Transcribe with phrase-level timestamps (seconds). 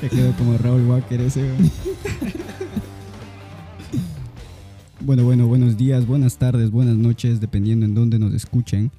[0.00, 1.42] Te quedó como Raúl Walker ese.
[1.42, 1.70] güey.
[5.00, 8.90] bueno, bueno, buenos días, buenas tardes, buenas noches, dependiendo en dónde nos escuchen.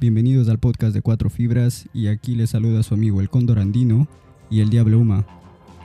[0.00, 4.06] Bienvenidos al podcast de Cuatro Fibras y aquí les saluda su amigo el Cóndor Andino
[4.48, 5.26] y el Diablo Uma.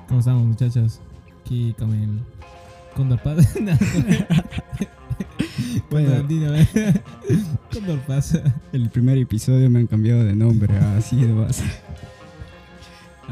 [0.07, 1.01] ¿Cómo estamos, muchachos?
[1.41, 2.19] Aquí con el
[2.95, 3.55] Condor Paz.
[3.61, 3.71] No,
[5.89, 6.15] Bueno.
[6.15, 6.67] Andino, ¿eh?
[7.71, 8.39] Condor Paz.
[8.71, 11.63] El primer episodio me han cambiado de nombre, así de base.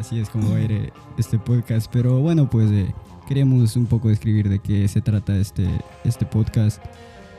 [0.02, 1.88] Así es como va a ir este podcast.
[1.94, 2.92] Pero bueno, pues eh,
[3.28, 5.68] queríamos un poco describir de qué se trata este,
[6.04, 6.84] este podcast.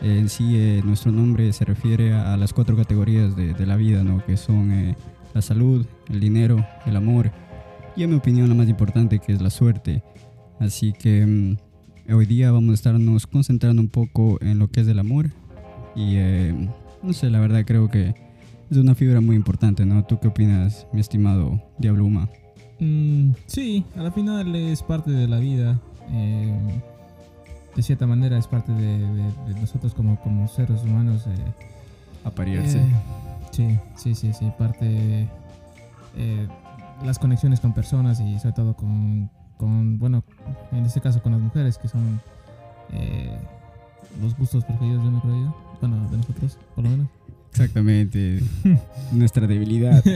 [0.00, 3.66] Eh, en sí, eh, nuestro nombre se refiere a, a las cuatro categorías de, de
[3.66, 4.24] la vida, ¿no?
[4.24, 4.96] Que son eh,
[5.34, 7.32] la salud, el dinero, el amor
[7.96, 10.04] y, en mi opinión, la más importante, que es la suerte.
[10.60, 14.86] Así que mm, hoy día vamos a estarnos concentrando un poco en lo que es
[14.86, 15.30] el amor.
[15.96, 16.70] Y eh,
[17.02, 18.14] no sé, la verdad creo que
[18.70, 20.04] es una fibra muy importante, ¿no?
[20.04, 22.28] ¿Tú qué opinas, mi estimado Diablo Uma?
[22.84, 25.78] Mm, sí, a la final es parte de la vida.
[26.10, 26.80] eh,
[27.76, 31.24] de cierta manera es parte de, de- de nosotros como, como seres humanos.
[31.26, 31.30] eh,
[32.24, 32.78] Aparearse.
[32.78, 32.92] Eh,
[33.50, 35.26] sí, sí, sí, sí, parte
[36.16, 36.48] eh,
[37.04, 40.22] las conexiones con personas y sobre todo con, con, bueno,
[40.72, 42.20] en este caso con las mujeres que son
[44.20, 45.56] los gustos preferidos de creo yo.
[45.80, 47.06] Bueno, de nosotros, por lo menos.
[47.52, 48.40] Exactamente.
[49.12, 50.02] Nuestra debilidad.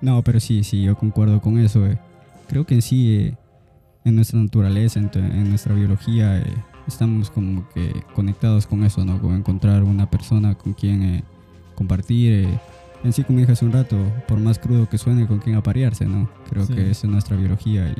[0.00, 1.86] No, pero sí, sí, yo concuerdo con eso.
[1.86, 1.98] eh.
[2.48, 3.34] Creo que en sí, eh,
[4.04, 6.44] en nuestra naturaleza, en, en nuestra biología, eh,
[6.88, 9.20] estamos como que conectados con eso, ¿no?
[9.20, 11.24] Con encontrar una persona con quien eh,
[11.74, 12.48] compartir.
[13.04, 16.06] en sí, como dije hace un rato, por más crudo que suene, con quien aparearse,
[16.06, 16.28] ¿no?
[16.48, 16.74] Creo Sí.
[16.74, 17.94] que esa es nuestra biología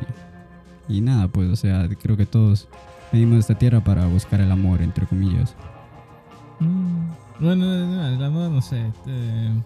[0.87, 2.67] y, y nada, pues, o sea, creo que todos
[3.11, 5.55] venimos de esta tierra para buscar el amor, entre comillas.
[6.59, 8.79] Mm, bueno, no, no, el amor, no sé.
[9.07, 9.63] el-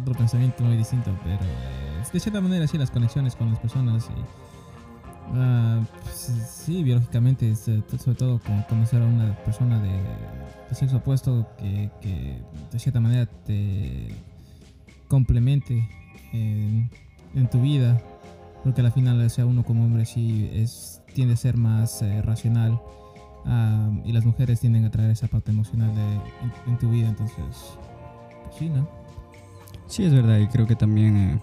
[0.00, 4.08] otro pensamiento muy distinto, pero eh, de cierta manera sí las conexiones con las personas
[4.10, 5.34] y
[6.02, 9.98] pues, sí, biológicamente, eh, sobre todo con conocer a una persona de,
[10.74, 12.38] sexo opuesto que, que
[12.72, 14.08] de cierta manera te
[15.08, 15.88] complemente
[16.32, 16.90] en,
[17.50, 18.00] tu vida,
[18.64, 22.80] porque al final, sea, uno como hombre sí es, tiende a ser más eh, racional
[23.46, 27.08] Ah, y las mujeres tienden a traer esa parte emocional de- en, en tu vida,
[27.08, 27.36] entonces,
[28.44, 28.88] pues sí, ¿no?
[29.86, 31.40] Sí, es verdad, y creo que también eh,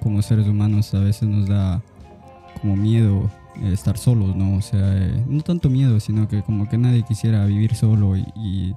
[0.00, 1.82] como seres humanos a veces nos da
[2.60, 4.56] como miedo eh, estar solos, ¿no?
[4.56, 8.24] O sea, eh, no tanto miedo, sino que como que nadie quisiera vivir solo y,
[8.36, 8.74] y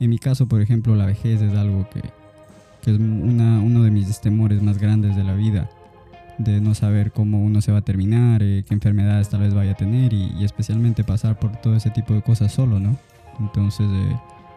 [0.00, 2.02] en mi caso, por ejemplo, la vejez es algo que,
[2.82, 5.70] que es una, uno de mis temores más grandes de la vida,
[6.38, 9.72] de no saber cómo uno se va a terminar, eh, qué enfermedades tal vez vaya
[9.72, 12.96] a tener y, y especialmente pasar por todo ese tipo de cosas solo, ¿no?
[13.38, 13.86] Entonces,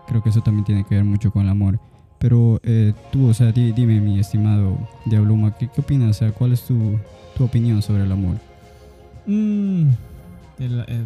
[0.07, 1.79] creo que eso también tiene que ver mucho con el amor.
[2.23, 6.11] Pero eh, tú, o sea, di- dime, mi estimado Diabluma, ¿qué, qué opinas?
[6.11, 6.97] O sea, ¿cuál es tu,
[7.35, 8.35] tu opinión sobre el amor?
[9.25, 9.89] Mm,
[10.59, 11.05] el, eh,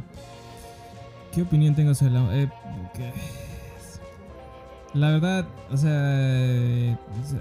[1.33, 2.37] ¿Qué opinión tengo sobre la...
[2.37, 2.47] eh,
[2.95, 3.11] que-
[4.93, 6.95] la verdad, o sea, eh,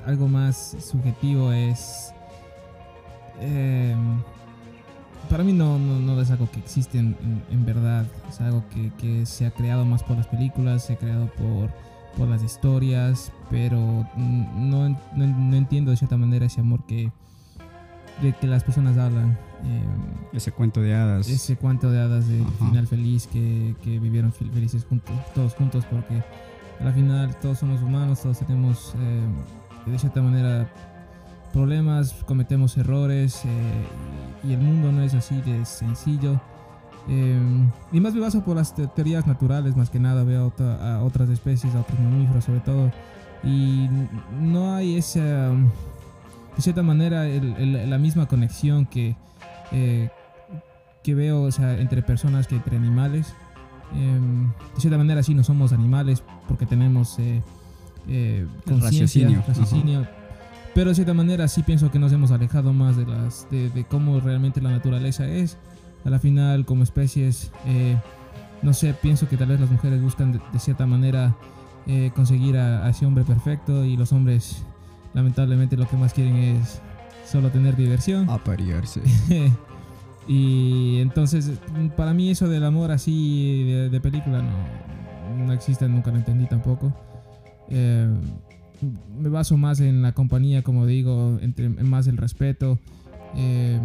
[0.07, 2.13] algo más subjetivo es...
[3.43, 4.23] em,
[5.29, 9.27] para mí no, no, no es algo que existe en verdad, es algo que, que
[9.27, 11.69] se ha creado más por las películas, se ha creado por,
[12.17, 17.11] por las historias, pero no, no, no entiendo de cierta manera ese amor que,
[18.23, 19.37] de que las personas hablan.
[19.65, 19.83] em,
[20.33, 21.29] Ese cuento de hadas.
[21.29, 22.69] ese cuento de hadas de Ajá.
[22.71, 26.23] final feliz que, que vivieron fel- felices juntos, todos juntos porque
[26.81, 30.69] al final todos somos humanos, todos tenemos eh, de cierta manera
[31.53, 36.41] problemas, cometemos errores eh, y el mundo no es así de sencillo.
[37.09, 37.39] Eh,
[37.93, 40.97] y más me baso por las te- teorías naturales, más que nada veo a, otra-
[40.97, 42.91] a otras especies, a otros mamíferos sobre todo,
[43.45, 43.89] y
[44.41, 45.57] no hay esa, de
[46.61, 49.15] cierta manera, el- el- la misma conexión que,
[49.73, 50.09] eh,
[51.05, 53.33] que veo o sea, entre personas que entre animales.
[53.95, 57.41] Em, de cierta manera sí no somos animales porque tenemos eh,
[58.09, 60.07] eh, conciencia, Raciocinio, raciocinio,
[60.75, 63.85] pero de cierta manera sí pienso que nos hemos alejado más de, las, de, de
[63.85, 65.57] cómo realmente la naturaleza es.
[66.07, 67.97] A la final como especies, eh,
[68.63, 71.37] no sé, pienso que tal vez las mujeres buscan de, de cierta manera
[71.87, 74.65] eh, conseguir a, a ese hombre perfecto y los hombres
[75.15, 76.81] lamentablemente lo que más quieren es
[77.27, 78.31] solo tener diversión.
[78.31, 79.01] Aparearse.
[80.29, 81.53] y entonces,
[81.97, 86.47] para mí eso del amor así de, de película no, no existe, nunca lo entendí
[86.47, 86.93] tampoco.
[87.69, 88.09] Eh,
[89.19, 92.79] me baso más en la compañía, como digo, entre, en más el respeto.
[93.37, 93.81] eh,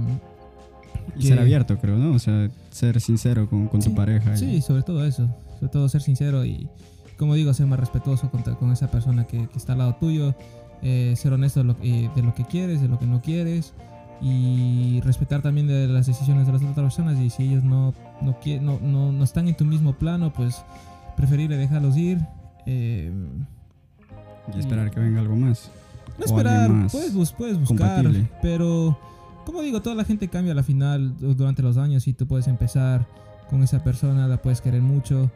[1.17, 2.13] Y ser abierto, creo, ¿no?
[2.15, 4.33] O sea, ser sincero con, con tu Sí, pareja.
[4.33, 5.27] y- Sí, sobre todo eso.
[5.59, 6.67] Sobre todo ser sincero y,
[7.17, 10.33] como digo, ser más respetuoso con, con esa persona que, que está al lado tuyo.
[10.83, 13.73] eh, ser honesto de lo, eh, de lo que quieres, de lo que no quieres.
[14.23, 18.39] y respetar también de las decisiones de las otras personas y si ellos no, no,
[18.39, 20.63] quie- no, no, no están en tu mismo plano, pues
[21.17, 22.19] preferible dejarlos ir.
[22.67, 23.11] Eh,
[24.55, 25.71] Y esperar que venga algo más.
[26.19, 28.29] no esperar, más puedes, puedes buscar, compatible.
[28.41, 28.97] pero
[29.45, 32.27] como digo, toda la gente cambia a la final du- durante los años y tú
[32.27, 33.07] puedes empezar
[33.49, 35.29] con esa persona, la puedes querer mucho,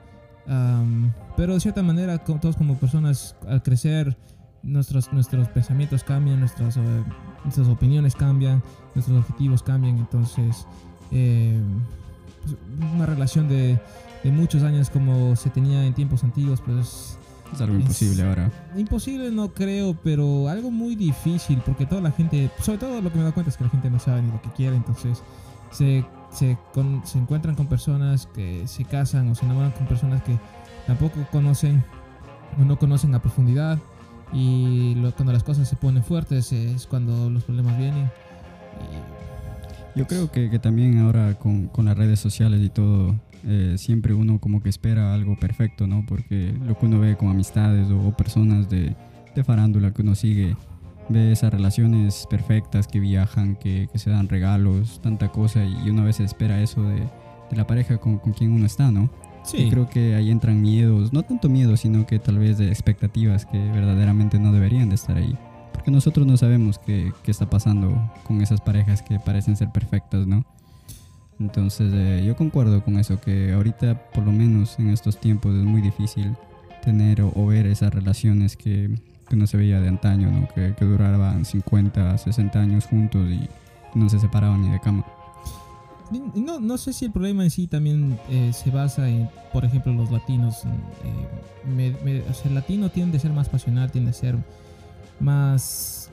[0.47, 4.17] am, pero de cierta manera todos como personas al crecer
[4.63, 6.81] nuestros, nuestros pensamientos cambian, nuestras, eh,
[7.43, 8.63] nuestras opiniones cambian,
[8.95, 10.65] nuestros objetivos cambian, entonces
[11.11, 11.59] eh,
[12.43, 12.55] pues,
[12.93, 13.79] una relación de,
[14.23, 17.19] de muchos años como se tenía en tiempos antiguos, pues
[17.53, 18.51] Es algo Es- imposible ahora.
[18.75, 23.17] Imposible no creo, pero algo muy difícil porque toda la gente, sobre todo lo que
[23.17, 25.21] me da cuenta es que la gente no sabe ni lo que quiere, entonces
[25.71, 30.21] se, se, con- se encuentran con personas que se casan o se enamoran con personas
[30.23, 30.37] que
[30.87, 31.83] tampoco conocen
[32.59, 33.77] o no conocen a profundidad
[34.33, 38.09] y lo- cuando las cosas se ponen fuertes es cuando los problemas vienen.
[39.95, 43.15] Y, Yo creo que, que también ahora con, con las redes sociales y todo,
[43.45, 46.05] eh, siempre uno como que espera algo perfecto, ¿no?
[46.07, 48.95] Porque lo que uno ve con amistades o, o personas de,
[49.35, 50.55] de farándula que uno sigue,
[51.09, 56.01] ve esas relaciones perfectas que viajan, que, que se dan regalos, tanta cosa, y uno
[56.01, 57.01] a veces espera eso de,
[57.49, 59.09] de la pareja con, con quien uno está, ¿no?
[59.43, 62.69] sí, Y creo que ahí entran miedos, no tanto miedos, sino que tal vez de
[62.69, 65.37] expectativas que verdaderamente no deberían de estar ahí.
[65.71, 70.25] Porque nosotros no sabemos qué, qué está pasando con esas parejas que parecen ser perfectas,
[70.25, 70.45] ¿no?
[71.39, 75.63] Entonces eh, yo concuerdo con eso, que ahorita por lo menos en estos tiempos es
[75.63, 76.33] muy difícil
[76.83, 78.89] tener o, o ver esas relaciones que,
[79.27, 80.47] que no se veía de antaño, ¿no?
[80.53, 83.49] Que, que duraban 50, 60 años juntos y
[83.97, 85.05] no se separaban ni de cama.
[86.35, 89.91] No, no sé si el problema en sí también eh, se basa en, por ejemplo,
[89.91, 90.63] los latinos.
[90.65, 94.35] eh, me- me- o sea, el latino tiende a ser más pasional, tiende a ser
[95.19, 96.04] más.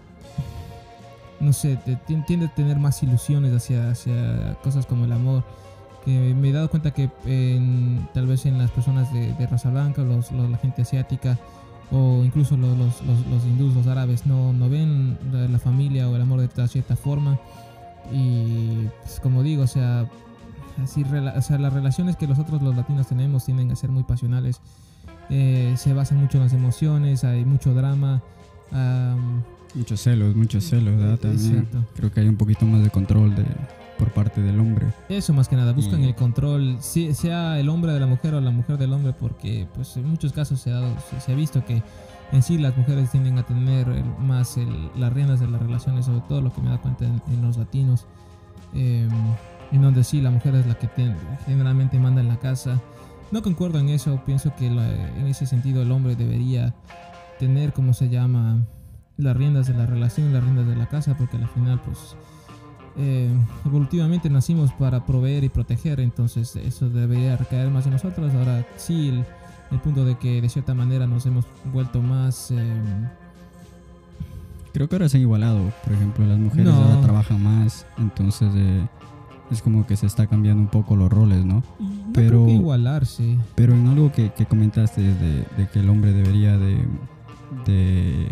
[1.42, 5.44] No sé, tiende a tener más ilusiones hacia, hacia cosas como el amor.
[6.04, 7.10] Que me he dado cuenta que
[8.14, 11.38] tal vez en las personas de, de raza blanca, los, la gente asiática
[11.92, 16.22] o incluso los, los, los, hindús, los árabes, no, no ven la, familia o el
[16.22, 17.38] amor de cierta forma.
[18.10, 20.08] Y pues, como digo, o sea,
[20.78, 24.60] las relaciones que nosotros los latinos tenemos tienden a ser muy pasionales.
[25.28, 28.22] Eh, se basan mucho en las emociones, hay mucho drama.
[28.72, 29.42] am,
[29.74, 31.19] Muchos celos, muchos celos, ¿verdad?
[31.19, 31.84] También exacto.
[31.94, 33.44] creo que hay un poquito más de control de,
[33.98, 34.86] por parte del hombre.
[35.08, 38.34] Eso más que nada, buscan Y- el control, si- sea el hombre de la mujer
[38.34, 41.34] o la mujer del hombre, porque pues en muchos casos se ha, dado- se, ha
[41.34, 41.82] visto que
[42.32, 43.86] en sí las mujeres tienden a tener
[44.20, 47.22] más el- las riendas de las relaciones, sobre todo lo que me da cuenta en,
[47.32, 48.06] en los latinos,
[48.74, 49.08] eh,
[49.70, 51.16] en donde sí la mujer es la que ten-
[51.46, 52.78] generalmente manda en la casa.
[53.30, 56.74] No concuerdo en eso, pienso que la- en ese sentido el hombre debería
[57.38, 58.66] tener, como se llama,
[59.22, 62.16] las riendas de la relación, las riendas de la casa, porque al final pues
[62.98, 63.30] eh,
[63.64, 68.32] evolutivamente nacimos para proveer y proteger, entonces eso debería recaer más en nosotros.
[68.34, 69.24] Ahora sí, el,
[69.70, 72.50] el punto de que de cierta manera nos hemos vuelto más...
[72.50, 72.72] eh,
[74.72, 75.70] Creo que ahora se han igualado.
[75.84, 76.74] Por ejemplo, las mujeres No.
[76.74, 78.86] ahora trabajan más, entonces eh,
[79.50, 81.56] es como que se está cambiando un poco los roles, ¿no?
[81.78, 83.38] no Pero- creo que igualarse.
[83.54, 86.79] Pero en algo que, que comentaste de, de que el hombre debería de,
[87.67, 88.29] de,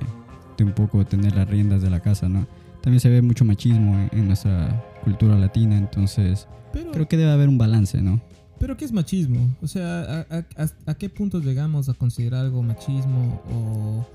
[0.61, 2.47] de un poco tener las riendas de la casa, ¿no?
[2.83, 7.31] También se ve mucho machismo en, en nuestra cultura latina, entonces Pero, creo que debe
[7.33, 8.21] haber un balance, ¿no?
[8.59, 9.49] pero ¿qué es machismo?
[9.63, 10.01] O sea,
[10.31, 14.07] ¿a, a- a- qué punto llegamos a considerar algo machismo o,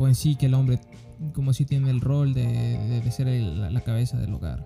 [0.00, 0.78] o en sí que el hombre
[1.34, 4.64] como si tiene el rol de, de- de ser el- la, la cabeza del hogar?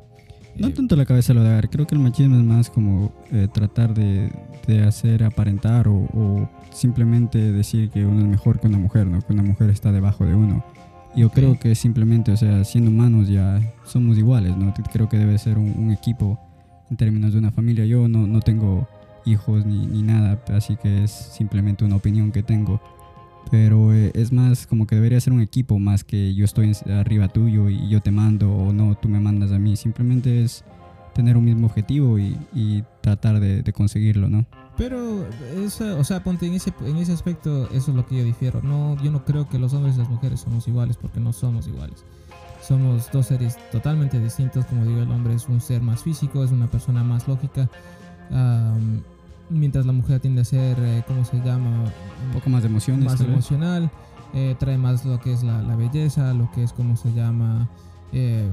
[0.58, 3.48] No Eh, tanto la cabeza lo dar, creo que el machismo es más como eh,
[3.50, 4.30] tratar de,
[4.66, 9.22] de hacer aparentar o, o simplemente decir que uno es mejor que una mujer, ¿no?
[9.22, 10.62] Que una mujer está debajo de uno.
[11.14, 11.34] Yo Ok.
[11.34, 14.72] creo que simplemente, o sea, siendo humanos ya somos iguales, ¿no?
[14.92, 16.38] Creo que debe ser un, un equipo
[16.90, 17.84] en términos de una familia.
[17.84, 18.88] Yo no, no tengo
[19.24, 22.80] hijos ni, ni nada, así que es simplemente una opinión que tengo.
[23.50, 27.28] Pero eh, es más como que debería ser un equipo más que yo estoy arriba
[27.28, 29.76] tuyo y yo te mando o no, tú me mandas a mí.
[29.76, 30.64] Simplemente es
[31.14, 34.46] tener un mismo objetivo y, y tratar de, de conseguirlo, ¿no?
[34.82, 35.24] Pero,
[35.64, 38.60] eso, o sea, ponte en ese, en ese aspecto, eso es lo que yo difiero.
[38.62, 41.68] No, yo no creo que los hombres y las mujeres somos iguales porque no somos
[41.68, 42.04] iguales.
[42.66, 44.64] Somos dos seres totalmente distintos.
[44.66, 47.68] Como digo, el hombre es un ser más físico, es una persona más lógica.
[48.32, 49.02] am,
[49.50, 51.84] mientras la mujer tiende a ser, eh, ¿cómo se llama?
[52.26, 53.04] Un poco más de emociones.
[53.04, 53.90] más emocional,
[54.34, 57.68] eh, trae más lo que es la, la belleza, lo que es como se llama,
[58.12, 58.50] eh,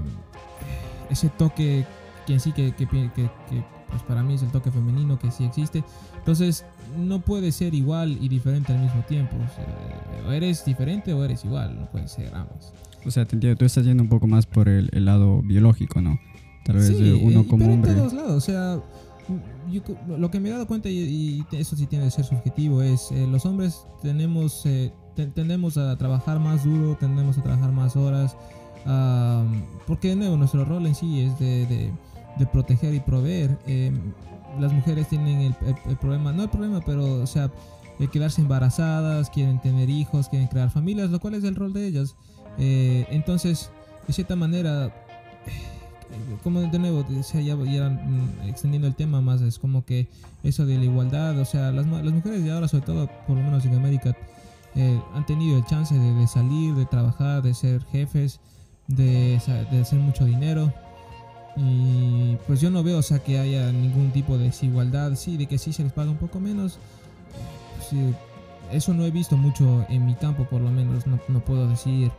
[1.09, 1.85] ese toque
[2.27, 5.31] que en sí que, que, que- que, pues para mí es el toque femenino que
[5.31, 5.83] sí existe.
[6.17, 6.65] Entonces
[6.97, 9.35] no puede ser igual y diferente al mismo tiempo.
[9.35, 12.73] O, sea, o eres diferente o eres igual, no puede ser ambos.
[13.05, 16.01] O sea, te entiendo, tú estás yendo un poco más por el, el lado biológico,
[16.01, 16.19] ¿no?
[16.65, 17.91] Tal vez Sí, uno eh, como pero hombre.
[17.91, 18.79] en todos lados, o sea,
[19.71, 22.25] yo co- lo que me he dado cuenta, y, y eso sí tiene que ser
[22.25, 27.43] subjetivo, es eh, los hombres tenemos, eh, te- tendemos a trabajar más duro, tendemos a
[27.43, 28.35] trabajar más horas,
[29.87, 31.91] porque de nuevo nuestro rol en sí es de, de-
[32.37, 33.57] de proteger y proveer.
[33.65, 33.99] em,
[34.59, 37.51] las mujeres tienen el, el- el problema, no el problema, pero o sea,
[37.99, 41.85] de quedarse embarazadas, quieren tener hijos, quieren crear familias, lo cual es el rol de
[41.87, 42.15] ellas.
[42.57, 43.69] Eh, entonces,
[44.07, 49.21] de cierta manera, eh, como de nuevo, o sea, ya, ya, mm, extendiendo el tema
[49.21, 50.07] más, es como que
[50.43, 53.43] eso de la igualdad, o sea, las, las mujeres de ahora, sobre todo, por lo
[53.43, 54.15] menos en América,
[54.75, 58.39] eh, han tenido el chance de, de salir, de trabajar, de ser jefes,
[58.87, 59.39] de,
[59.71, 60.73] de hacer mucho dinero.
[62.47, 65.57] Pues yo no veo, o sea, que haya ningún tipo de desigualdad, sí, de que
[65.57, 66.79] sí se les paga un poco menos.
[68.71, 72.11] Eso no he visto mucho en mi campo, por lo menos, no, puedo decir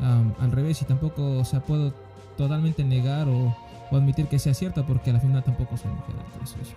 [0.00, 1.92] al revés y tampoco, o sea, puedo
[2.36, 3.56] totalmente negar o,
[3.92, 6.16] admitir que sea cierto porque al final tampoco soy mujer.
[6.32, 6.74] Entonces,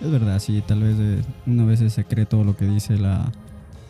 [0.00, 3.32] Es verdad, sí, tal vez eh, una vez se cree todo lo que dice la,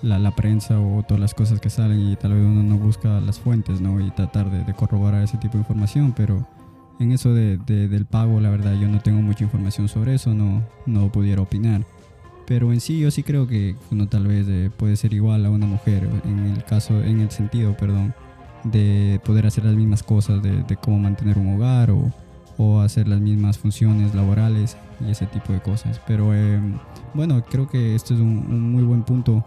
[0.00, 3.20] la, la prensa o todas las cosas que salen y tal vez uno no busca
[3.20, 4.00] las fuentes, ¿no?
[4.00, 6.46] Y tratar de, de corroborar ese tipo de información, pero
[6.98, 10.34] en eso de, de- del pago, la verdad, yo no tengo mucha información sobre eso,
[10.34, 11.84] no, no pudiera opinar.
[12.46, 15.50] Pero en sí yo sí creo que uno tal vez eh, puede ser igual a
[15.50, 18.14] una mujer, en el caso, en el sentido, perdón,
[18.64, 22.12] de poder hacer las mismas cosas, de, de cómo mantener un hogar o,
[22.56, 24.76] o hacer las mismas funciones laborales
[25.06, 26.00] y ese tipo de cosas.
[26.06, 26.60] Pero eh,
[27.14, 29.44] bueno, creo que este es un, un muy buen punto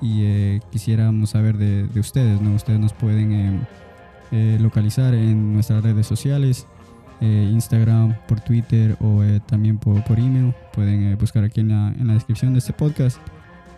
[0.00, 2.54] y eh, quisiéramos saber de, de ustedes, ¿no?
[2.54, 3.60] Ustedes nos pueden eh,
[4.30, 6.66] eh, localizar en nuestras redes sociales,
[7.20, 10.54] eh, Instagram, por Twitter o eh, también por, por email.
[10.72, 13.18] Pueden eh, buscar aquí en la, en la descripción de este podcast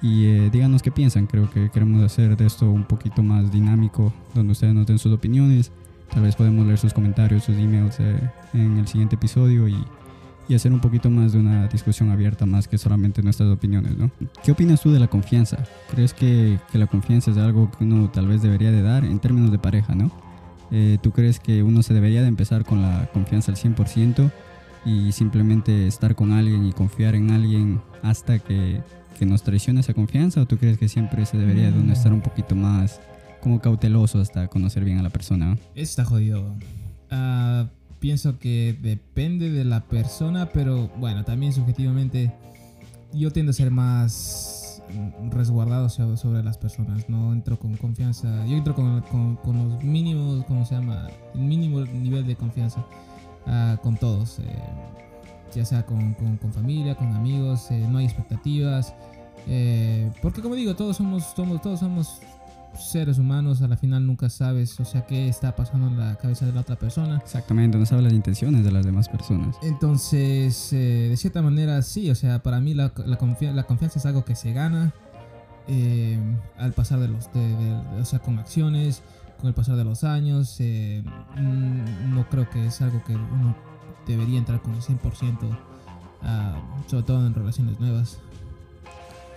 [0.02, 1.26] y eh, díganos qué piensan.
[1.26, 5.12] Creo que queremos hacer de esto un poquito más dinámico, donde ustedes nos den sus
[5.12, 5.73] opiniones.
[6.11, 8.18] Tal vez podemos leer sus comentarios, sus emails eh,
[8.54, 9.76] en el siguiente episodio y,
[10.49, 14.11] y hacer un poquito más de una discusión abierta más que solamente nuestras opiniones, ¿no?
[14.42, 15.59] ¿Qué opinas tú de la confianza?
[15.90, 19.18] ¿Crees que, que la confianza es algo que uno tal vez debería de dar en
[19.18, 20.11] términos de pareja, ¿no?
[20.70, 24.30] Eh, ¿Tú crees que uno se debería de empezar con la confianza al 100%
[24.84, 28.80] y simplemente estar con alguien y confiar en alguien hasta que,
[29.18, 30.42] que nos traicione esa confianza?
[30.42, 33.00] ¿O tú crees que siempre se debería de uno estar un poquito más
[33.40, 35.56] como cauteloso hasta conocer bien a la persona?
[35.75, 36.54] está jodido.
[37.10, 42.32] Ah, pienso que depende de la persona, pero bueno, también subjetivamente
[43.12, 44.57] yo tiendo a ser más
[45.30, 49.02] resguardado so- sobre las personas, no entro con confianza, yo entro con,
[49.45, 51.09] los mínimos, ¿cómo se llama?
[51.35, 52.85] El mínimo nivel de confianza
[53.47, 54.45] ah, con todos, eh,
[55.54, 56.14] ya sea con
[56.52, 58.95] familia, con amigos, eh, no hay expectativas,
[59.47, 62.21] eh, porque como digo, todos somos, somos, todos somos
[62.78, 66.47] seres humanos, a la final nunca sabes, o sea, qué está pasando en la cabeza
[66.47, 67.18] de la otra persona.
[67.18, 69.56] Exactamente, no sabe las intenciones de las demás personas.
[69.62, 73.99] Entonces, eh, de cierta manera, sí, o sea, para mí la, la, confia- la confianza
[73.99, 74.92] es algo que se gana
[75.66, 76.18] eh,
[76.56, 79.02] al pasar de los, de, de- o sea, con acciones,
[79.38, 80.56] con el pasar de los años.
[80.61, 81.02] eh,
[81.37, 83.54] mm, no creo que es algo que uno
[84.06, 85.38] debería entrar con el 100%,
[86.23, 86.56] ah,
[86.87, 88.18] sobre todo en relaciones nuevas.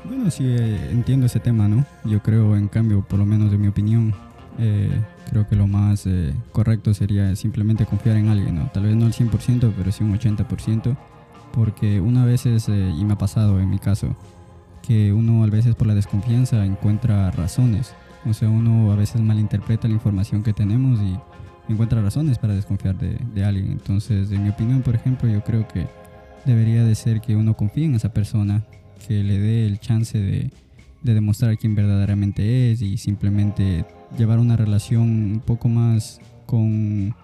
[0.04, 1.86] Bueno, sí, eh, entiendo ese tema, ¿no?
[2.06, 4.14] Yo creo, en cambio, por lo menos de mi opinión,
[4.58, 4.90] eh,
[5.30, 8.70] creo que lo más eh, correcto sería simplemente confiar en alguien, ¿no?
[8.74, 10.98] Tal vez no al 100%, pero sí un 80%,
[11.54, 14.16] porque una vez, es, eh, y me ha pasado en mi caso,
[14.82, 17.94] que uno a veces por la desconfianza encuentra razones.
[18.26, 21.18] O sea, uno a veces malinterpreta la información que tenemos y
[21.72, 23.72] encuentra razones para desconfiar de, de alguien.
[23.72, 25.88] Entonces, en mi opinión, por ejemplo, yo creo que
[26.46, 28.64] debería de ser que uno confíe en esa persona,
[29.08, 30.50] que le dé el chance de,
[31.02, 33.86] de demostrar quién verdaderamente es y simplemente
[34.18, 37.16] llevar una relación un poco más con,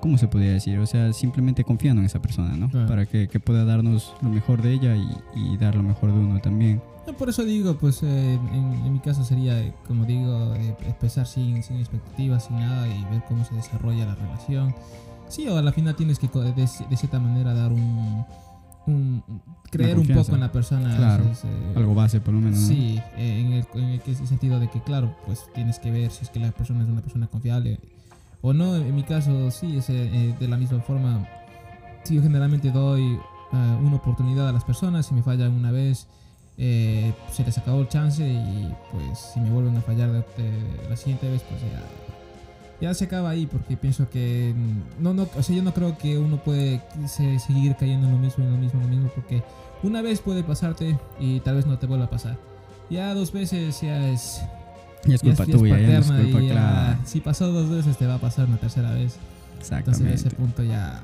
[0.00, 0.78] ¿cómo se podría decir?
[0.78, 2.68] O sea, simplemente confiando en esa persona, ¿no?
[2.70, 2.86] Claro.
[2.86, 6.18] Para que, que pueda darnos lo mejor de ella y, y dar lo mejor de
[6.18, 6.80] uno también.
[7.18, 11.26] Por eso digo, pues eh, en, en mi caso sería, eh, como digo, eh, empezar
[11.26, 14.74] sin, sin expectativas, sin nada y ver cómo se desarrolla la relación.
[15.28, 18.24] Sí, o a la final tienes que de, de cierta manera dar un...
[18.88, 19.22] un-
[19.70, 20.96] creer un poco en la persona.
[20.96, 22.58] Claro, es, eh, Algo base, por lo menos.
[22.60, 22.66] ¿no?
[22.66, 26.24] Sí, eh, en, el, en el sentido de que, claro, pues tienes que ver si
[26.24, 27.78] es que la persona es una persona confiable
[28.40, 28.76] o no.
[28.76, 31.26] En mi caso, sí, es, eh, de la misma forma.
[32.04, 33.02] Sí, yo generalmente doy
[33.52, 35.06] eh, una oportunidad a las personas.
[35.06, 36.06] Si me fallan una vez,
[36.56, 40.88] eh, se les acabó el chance y pues si me vuelven a fallar de, de
[40.88, 41.82] la siguiente vez, pues ya,
[42.80, 44.54] ya se acaba ahí porque pienso que
[45.00, 48.18] no, no, o sea, yo no creo que uno puede se- seguir cayendo en lo
[48.18, 49.42] mismo, en lo mismo, en lo mismo porque
[49.82, 52.36] una vez puede pasarte y tal vez no te vuelva a pasar.
[52.90, 54.40] Ya dos veces ya es,
[55.04, 56.98] Y es culpa ya tuya, ya es culpa, y ya- claro.
[57.04, 59.16] si pasó dos veces te va a pasar una tercera vez.
[59.60, 60.14] Entonces en Exactamente.
[60.14, 61.00] ese punto ya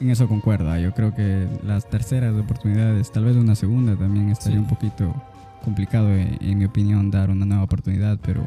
[0.00, 0.78] en eso concuerda.
[0.80, 4.62] Yo creo que las terceras oportunidades, tal vez una segunda también estaría Sí.
[4.62, 5.14] un poquito
[5.64, 8.46] complicado, en, en mi opinión, dar una nueva oportunidad, pero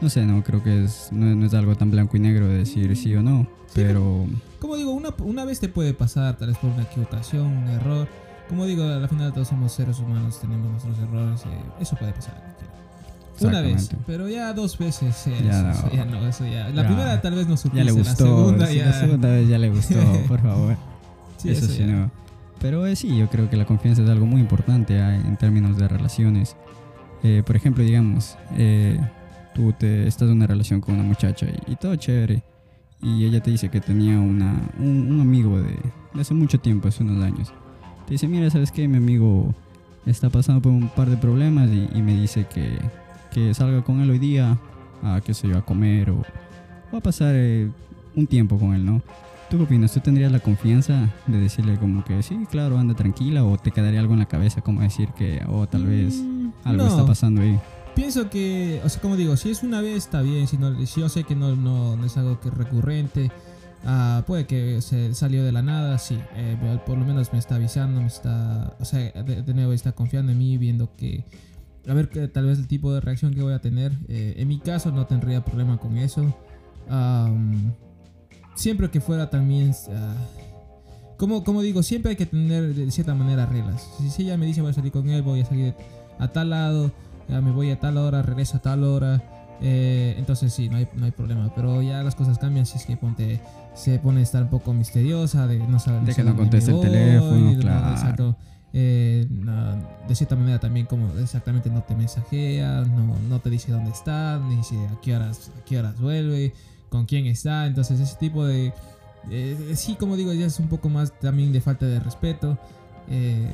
[0.00, 2.58] no sé, no creo que es, no, no es algo tan blanco y negro de
[2.58, 4.26] decir sí o no, pero
[4.60, 8.08] Como digo, una, una vez te puede pasar, tal vez por una equivocación, un error.
[8.48, 11.48] Como digo, al final todos somos seres humanos, tenemos nuestros errores, eh,
[11.80, 12.34] eso puede pasar.
[13.40, 15.70] Una vez, pero ya dos veces, eh, Ya eso, no.
[15.70, 16.68] eso ya no, eso ya.
[16.70, 16.88] La Ya.
[16.88, 18.84] primera tal vez no supiste, ya le la gustó, segunda sí, ya.
[18.86, 19.94] la segunda vez ya le gustó,
[20.28, 20.76] por favor.
[21.38, 22.10] sí, eso, eso sí, no.
[22.60, 25.78] Pero eh, sí, yo creo que la confianza es algo muy importante ah, en términos
[25.78, 26.54] de relaciones.
[27.22, 29.00] Eh, por ejemplo, digamos, eh,
[29.60, 32.42] tú te, estás en una relación con una muchacha y, y todo chévere.
[33.02, 35.76] Y ella te dice que tenía una, un, un amigo de,
[36.14, 37.52] de hace mucho tiempo, hace unos años.
[38.06, 38.88] Te dice, mira, ¿sabes qué?
[38.88, 39.54] Mi amigo
[40.06, 42.78] está pasando por un par de problemas y, y me dice que,
[43.32, 44.58] que salga con él hoy día
[45.02, 46.22] a, qué sé yo, a comer o,
[46.92, 47.68] o a pasar eh,
[48.16, 49.02] un tiempo con él, ¿no?
[49.50, 49.92] ¿Tú qué opinas?
[49.92, 53.98] ¿Tú tendrías la confianza de decirle como que sí, claro, anda tranquila o te quedaría
[54.00, 56.88] algo en la cabeza como decir que, oh, tal vez Mm, algo no.
[56.88, 57.58] está pasando ahí?
[57.94, 61.00] Pienso que, o sea, como digo, si es una vez está bien, si, no, si
[61.00, 63.30] yo sé que no, no, es algo que recurrente,
[63.84, 66.56] ah, puede que se salió de la nada, sí, eh,
[66.86, 70.38] por lo menos me está avisando, me está, o sea, de, nuevo está confiando en
[70.38, 71.24] mí, viendo que,
[71.86, 73.92] a ver que tal vez el tipo de reacción que voy a tener.
[74.08, 76.34] Eh, en mi caso no tendría problema con eso.
[78.54, 79.72] Siempre que fuera también...
[79.94, 80.14] ah,
[81.16, 83.86] como, como digo, siempre hay que tener de cierta manera reglas.
[83.98, 85.74] Si, si ella me dice voy a salir con él, voy a salir
[86.18, 86.92] a tal lado,
[87.40, 89.22] me voy a tal hora, regreso a tal hora.
[89.60, 91.52] eh, entonces sí, no hay, no hay problema.
[91.54, 93.40] Pero ya las cosas cambian si es que ponte,
[93.74, 96.80] se pone a estar un poco misteriosa, de no saber De que no conteste el
[96.80, 97.90] teléfono, claro.
[97.90, 98.36] exacto.
[98.72, 103.72] Eh, no, de cierta manera también como exactamente no te mensajea, no, no te dice
[103.72, 106.54] dónde está, ni dice a qué horas, a qué horas vuelve,
[106.88, 107.66] con quién está.
[107.66, 108.72] Entonces ese tipo de...
[109.30, 112.58] eh, sí, como digo, ya es un poco más también de falta de respeto.
[113.08, 113.50] Eh,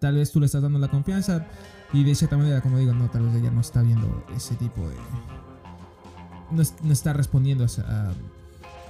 [0.00, 1.46] tal vez tú le estás dando la confianza
[1.92, 4.80] y de cierta manera, como digo, no, tal vez ella no está viendo ese tipo
[4.88, 4.96] de...
[6.50, 8.12] No, no está respondiendo a, a-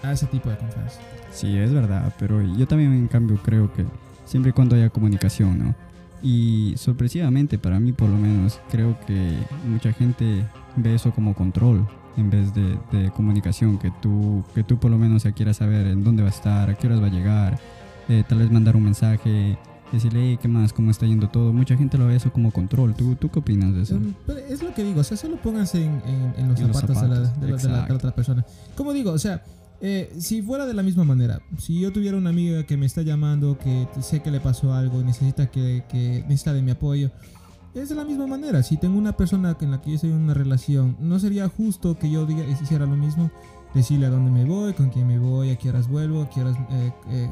[0.09, 1.01] a ese tipo de confianza.
[1.33, 3.85] Sí, es verdad, pero yo también en cambio creo que
[4.25, 5.75] siempre y cuando haya comunicación, ¿no?
[6.23, 9.37] Y sorpresivamente, para mí por lo menos, creo que
[9.69, 10.45] mucha gente
[10.77, 14.99] ve eso como control en vez de, de comunicación, que tú, que tú por lo
[14.99, 17.59] menos ya quieras saber en dónde va a estar, a qué horas va a llegar,
[18.09, 19.59] eh, tal vez mandar un mensaje,
[19.92, 20.72] decirle, "Hey, ¿qué más?
[20.72, 21.53] ¿Cómo está yendo todo?
[21.53, 22.94] Mucha gente lo ve eso como control.
[22.94, 23.99] ¿Tú, tú qué opinas de eso?
[24.27, 26.77] Pero es lo que digo, o sea, solo pónganse en, en- en los, En los
[26.77, 28.44] zapatos de, la, zapatos, de la- de la- de la otra persona.
[28.77, 29.42] Como digo, o sea,
[29.81, 33.03] eh, si fuera de la misma manera, si yo tuviera una amiga que me está
[33.03, 37.11] llamando, que sé que le pasó algo, necesita que, que necesita de mi apoyo,
[37.75, 38.62] es de la misma manera.
[38.62, 41.99] Si tengo una persona con la que yo estoy en una relación, no sería justo
[41.99, 43.31] que yo diga, hiciera lo mismo,
[43.75, 46.40] decirle a dónde me voy, con quién me voy, a qué horas vuelvo, a qué
[46.40, 47.29] horas eh, eh,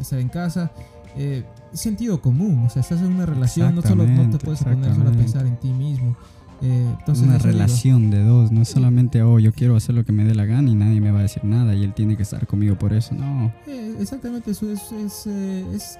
[0.00, 0.72] estar en casa.
[1.16, 4.94] Eh, sentido común, o sea, estás en una relación, no solo no te puedes poner
[4.94, 6.16] solo a pensar en ti mismo.
[6.62, 7.46] Eh, Es entonces una digo.
[7.50, 10.44] relación de dos, no es solamente, oh, yo quiero hacer lo que me dé la
[10.46, 12.92] gana y nadie me va a decir nada y él tiene que estar conmigo por
[12.92, 13.14] eso.
[13.14, 15.98] No, Eh, exactamente, eso es, es, eh, es-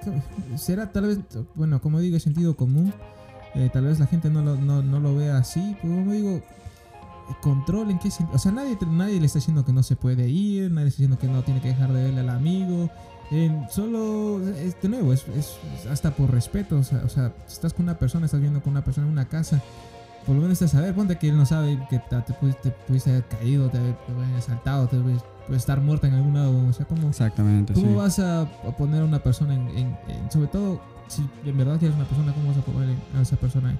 [0.57, 1.19] será tal vez,
[1.55, 2.93] bueno, como digo, es sentido común.
[3.57, 6.41] Eh, tal vez la gente no lo, no, no lo vea así, pero como digo,
[7.41, 8.37] control en qué sentido.
[8.37, 11.03] O sea, nadie, nadie le está diciendo que no se puede ir, nadie le está
[11.03, 12.91] diciendo que no tiene que dejar de verle al amigo.
[13.31, 15.25] Eh, solo, es, de nuevo, es,
[15.91, 16.77] hasta por respeto.
[16.79, 19.13] O sea, o sea, si estás con una persona, estás viendo con una persona en
[19.13, 19.61] una casa,
[20.27, 22.77] por lo menos te saber, ponte que él no sabe que te, te pudiste, te
[22.87, 26.51] pudiste haber caído, te, haber asaltado, te puedes estar muerta en algún lado.
[26.69, 27.95] O sea, exactamente, ¿Cómo sí.
[27.95, 31.79] vas a a poner a una persona en, en- en- sobre todo si en verdad
[31.79, 33.77] quieres una persona, cómo vas a poner a esa persona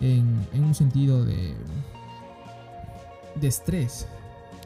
[0.00, 1.54] en, en un sentido de
[3.40, 4.06] de estrés?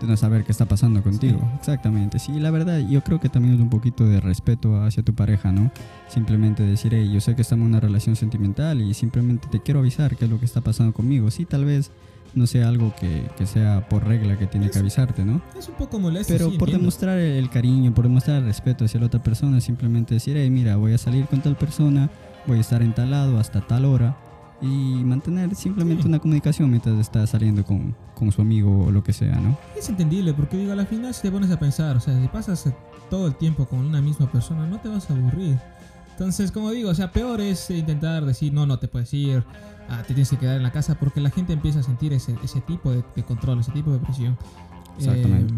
[0.00, 1.38] De no saber qué está pasando contigo.
[1.40, 1.56] Sí.
[1.58, 5.14] Exactamente, sí, la verdad, yo creo que también es un poquito de respeto hacia tu
[5.14, 5.70] pareja, ¿no?
[6.08, 9.80] Simplemente decir, hey, yo sé que estamos en una relación sentimental y simplemente te quiero
[9.80, 11.30] avisar qué es lo que está pasando conmigo.
[11.30, 11.90] Sí, tal vez
[12.34, 15.40] no sea algo que, que sea por regla que tiene que avisarte, ¿no?
[15.58, 16.32] Es un poco molesto.
[16.32, 20.14] Pero sí, por demostrar el cariño, por demostrar el respeto hacia la otra persona, simplemente
[20.14, 22.10] decir, hey, mira, voy a salir con tal persona,
[22.46, 24.16] voy a estar en tal lado hasta tal hora
[24.60, 24.66] y
[25.04, 26.08] mantener simplemente Sí.
[26.08, 29.56] una comunicación mientras está saliendo con, con su amigo o lo que sea, ¿no?
[29.76, 32.28] Es entendible, porque digo, a la final si te pones a pensar, o sea, si
[32.28, 32.64] pasas
[33.10, 35.58] todo el tiempo con una misma persona, no te vas a aburrir.
[36.12, 39.44] Entonces, como digo, o sea, peor es intentar decir, no, no te puedes ir,
[39.90, 42.34] ah, te tienes que quedar en la casa, porque la gente empieza a sentir ese,
[42.42, 44.38] ese tipo de, de control, ese tipo de presión.
[44.96, 45.52] Exactamente.
[45.52, 45.56] Eh,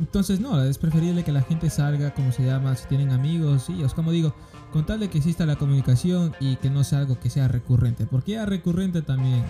[0.00, 3.82] entonces, no, es preferible que la gente salga, como se llama, si tienen amigos, sí,
[3.82, 4.34] o sea, como digo,
[4.74, 8.06] con tal de que exista la comunicación y que no sea algo que sea recurrente,
[8.06, 9.44] porque ya recurrente también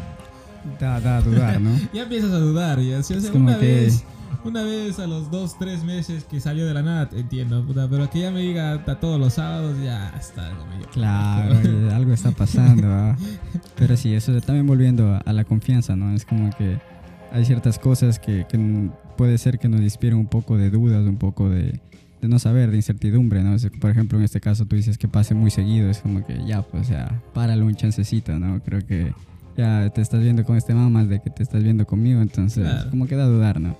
[0.79, 1.71] Da, da a dudar, ¿no?
[1.95, 2.79] ya empiezas a dudar.
[2.81, 4.05] Ya, o sea, Es como una que- vez,
[4.45, 8.11] Una vez a los dos, tres meses que salió de la nada, entiendo, puta, pero
[8.11, 10.87] que ya me diga a todos los sábados, ya está algo medio.
[10.93, 11.55] Claro,
[11.95, 13.17] algo está pasando.
[13.77, 16.15] Pero sí, eso también volviendo a, la confianza, ¿no?
[16.15, 16.79] Es como que
[17.33, 21.17] hay ciertas cosas que, que puede ser que nos inspiren un poco de dudas, un
[21.17, 21.81] poco de,
[22.25, 23.55] de no saber, de incertidumbre, ¿no?
[23.79, 26.63] Por ejemplo, en este caso tú dices que pase muy seguido, es como que ya,
[26.63, 28.63] pues ya, párale un chancecito, ¿no?
[28.63, 29.13] Creo que
[29.59, 33.07] ya te estás viendo con este mamá de que te estás viendo conmigo, entonces como
[33.07, 33.77] queda dudar, ¿no?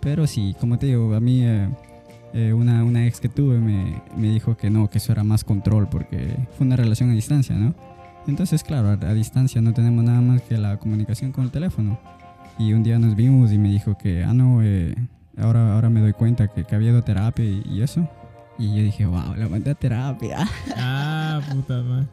[0.00, 1.68] Pero sí, como te digo, a mí eh,
[2.34, 5.44] eh, una, una, ex que tuve me, me, dijo que no, que eso era más
[5.44, 7.76] control porque fue una relación a distancia, ¿no?
[8.26, 11.96] Entonces, claro, a, distancia no tenemos nada más que la comunicación con el teléfono.
[12.58, 14.94] Y un día nos vimos y me dijo que, ah, no, eh,
[15.38, 18.08] ahora, ahora me doy cuenta que, que había ido a terapia y, eso.
[18.58, 20.48] Y yo dije, wow, la mandé a terapia.
[20.76, 22.06] Ah, puta madre.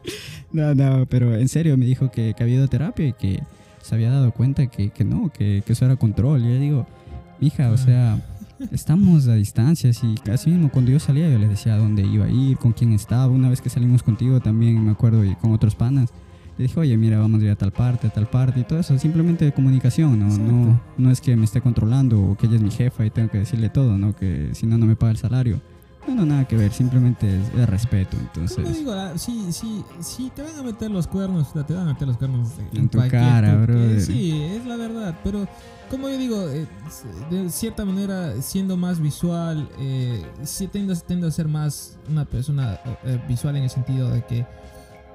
[0.50, 3.40] no, no, pero en serio me dijo que, que había ido a terapia y que
[3.80, 6.44] se había dado cuenta que, que no, que, que, eso era control.
[6.44, 6.86] Y yo digo,
[7.40, 8.18] hija, o sea,
[8.70, 12.30] estamos a distancias y casi mismo cuando yo salía yo le decía dónde iba a
[12.30, 13.28] ir, con quién estaba.
[13.28, 16.10] Una vez que salimos contigo también, me acuerdo, y con otros panas,
[16.58, 18.78] le dije, oye, mira, vamos a ir a tal parte, a tal parte y todo
[18.78, 18.98] eso.
[18.98, 20.28] Simplemente de comunicación, ¿no?
[20.36, 23.30] No, no es que me esté controlando o que ella es mi jefa y tengo
[23.30, 24.14] que decirle todo, ¿no?
[24.14, 25.60] Que si no, no me paga el salario.
[26.06, 28.76] No, no, nada que ver, simplemente es, respeto, entonces...
[28.76, 32.08] digo, ah, sí, sí, sí, te van a meter los cuernos, te van a meter
[32.08, 34.00] los cuernos en, tu cara, bro.
[34.00, 35.46] Sí, es la verdad, pero
[35.88, 36.66] como yo digo, eh,
[37.30, 43.20] de cierta manera, siendo más visual, eh, sí tendo, a ser más una persona eh,
[43.28, 44.44] visual en el sentido de que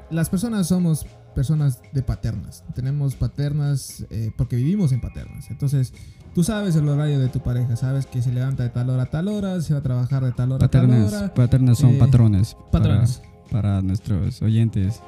[0.09, 1.05] las personas somos
[1.37, 2.63] personas de paternas.
[2.73, 5.51] Tenemos paternas eh, porque vivimos en paternas.
[5.51, 5.93] Entonces,
[6.33, 9.05] tú sabes el horario de tu pareja, sabes que se levanta de tal hora a
[9.05, 11.31] tal hora, se va a trabajar de tal hora a tal hora.
[11.35, 12.57] Paternas son patrones.
[12.71, 13.21] Patrones
[13.51, 14.99] para nuestros oyentes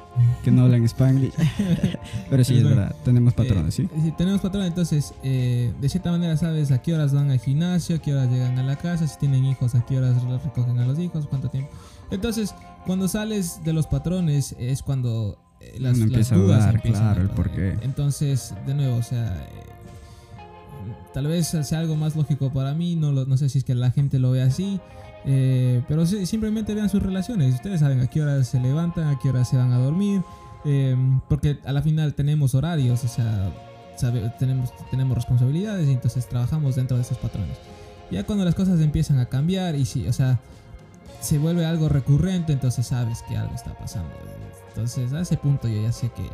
[0.44, 1.34] que no hablan spanglish.
[2.30, 3.82] Pero sí, es verdad, tenemos patrones, ¿sí?
[3.82, 7.40] Eh, sí, tenemos patrones, entonces eh, de cierta manera sabes a qué horas van al
[7.40, 10.78] gimnasio, a qué horas llegan a la casa, si tienen hijos, a qué horas recogen
[10.78, 11.72] a los hijos, cuánto tiempo.
[12.12, 12.54] Entonces,
[12.86, 17.30] cuando sales de los patrones es cuando eh, las, Uno empieza a dudar, claro, el
[17.30, 17.76] porqué.
[17.82, 19.46] Entonces, de nuevo, o sea,
[21.12, 23.90] tal vez sea algo más lógico para mí, no, no sé si es que la
[23.90, 24.80] gente lo ve así.
[25.26, 27.54] Eh, pero simplemente vean sus relaciones.
[27.54, 30.22] Ustedes saben a qué hora se levantan, a qué hora se van a dormir.
[30.64, 30.96] Eh,
[31.28, 33.50] porque a la final tenemos horarios, o sea,
[34.38, 37.56] tenemos, tenemos responsabilidades y entonces trabajamos dentro de esos patrones.
[38.10, 40.40] Ya cuando las cosas empiezan a cambiar y si, o sea,
[41.20, 44.10] se vuelve algo recurrente, entonces sabes que algo está pasando.
[44.80, 46.28] Entonces a ese punto yo ya sé que,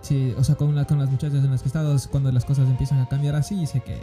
[0.00, 2.68] sí, o sea, con, con las muchachas en las que he estado, cuando las cosas
[2.68, 3.98] empiezan a cambiar así, sé que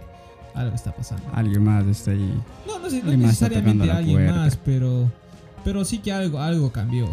[0.53, 1.23] algo está pasando.
[1.33, 2.41] Alguien más está ahí.
[2.67, 5.09] No, no, no necesariamente alguien más, pero,
[5.63, 7.07] pero sí que algo, algo cambió.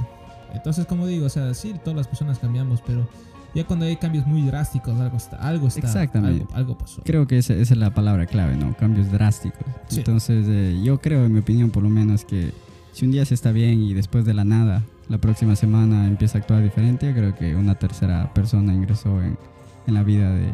[0.52, 3.08] Entonces, como digo, o sea, sí, todas las personas cambiamos, pero
[3.54, 6.46] ya cuando hay cambios muy drásticos, algo está, algo está, Exactamente.
[6.54, 7.02] Algo, pasó.
[7.04, 8.76] Creo que esa, es la palabra clave, ¿no?
[8.76, 9.66] Cambios drásticos.
[9.90, 12.52] Entonces, eh, yo creo, en mi opinión, por lo menos, que
[12.92, 16.38] si un día se está bien y después de la nada, la próxima semana empieza
[16.38, 19.38] a actuar diferente, creo que una tercera persona ingresó en,
[19.86, 20.52] en la vida de,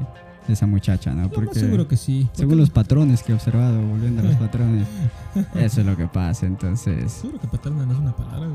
[0.48, 1.30] esa muchacha, ¿no?
[1.30, 2.28] Porque seguro que sí.
[2.32, 4.86] Según los patrones que he observado, volviendo a los patrones,
[5.54, 7.12] eso es lo que pasa, entonces...
[7.12, 8.48] Seguro que paterna no es una palabra,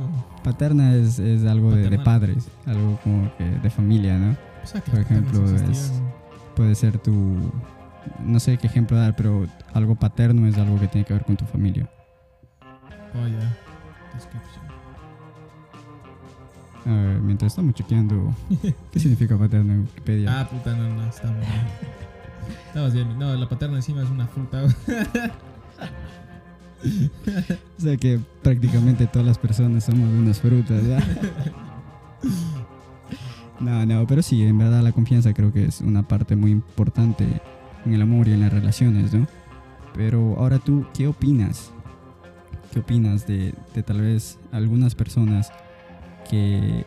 [0.44, 4.36] Paterna es, es algo de, padres, algo como que de familia, ¿no?
[4.92, 5.92] Por ejemplo, es,
[6.56, 7.52] puede ser tu...
[8.24, 11.38] No sé qué ejemplo dar, pero algo paterno es algo que tiene que ver con
[11.38, 11.90] tu familia.
[13.16, 13.58] Oh, ya.
[14.14, 14.69] Descripción.
[16.90, 18.34] Mientras estamos chequeando
[18.92, 20.42] qué significa paterna en Wikipedia.
[20.42, 21.52] Ah, puta, no, no, estamos bien.
[22.68, 23.20] Estabas bien.
[23.20, 24.64] No, la paterna encima es una fruta.
[27.78, 31.00] o sea que prácticamente todas las personas somos unas frutas, ¿ya?
[33.60, 37.28] No, no, pero sí, en verdad la confianza creo que es una parte muy importante
[37.86, 39.28] en el amor y en las relaciones, ¿no?
[39.94, 41.72] Pero ahora tú, ¿qué opinas?
[42.72, 45.52] ¿Qué opinas de, de tal vez algunas personas
[46.30, 46.86] que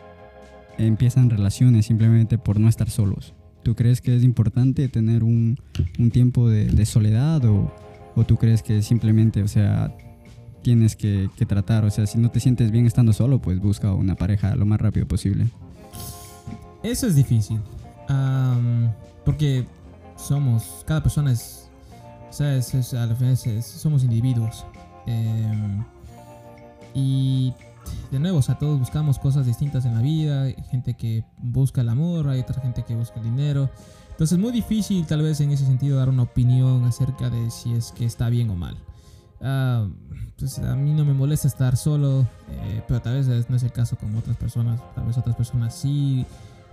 [0.77, 3.33] empiezan relaciones simplemente por no estar solos.
[3.63, 5.57] ¿Tú crees que es importante tener un,
[5.99, 7.71] un tiempo de, soledad o,
[8.15, 9.95] o, tú crees que simplemente, o sea,
[10.63, 14.15] tienes que, tratar, o sea, si no te sientes bien estando solo, pues busca una
[14.15, 15.47] pareja lo más rápido posible?
[16.81, 17.59] Eso es difícil,
[19.23, 19.65] porque
[20.17, 21.69] somos, cada persona es,
[22.29, 24.65] o sea, es, somos individuos.
[25.05, 25.83] Em,
[26.93, 27.53] y
[28.11, 31.81] de nuevo, o sea, todos buscamos cosas distintas en la vida, hay gente que busca
[31.81, 33.69] el amor, hay otra gente que busca el dinero.
[34.11, 37.73] Entonces es muy difícil tal vez en ese sentido dar una opinión acerca de si
[37.73, 38.75] es que está bien o mal.
[39.41, 39.91] Uh,
[40.37, 43.71] pues a mí no me molesta estar solo, eh, pero tal vez no es el
[43.71, 46.25] caso con otras personas, tal vez otras personas sí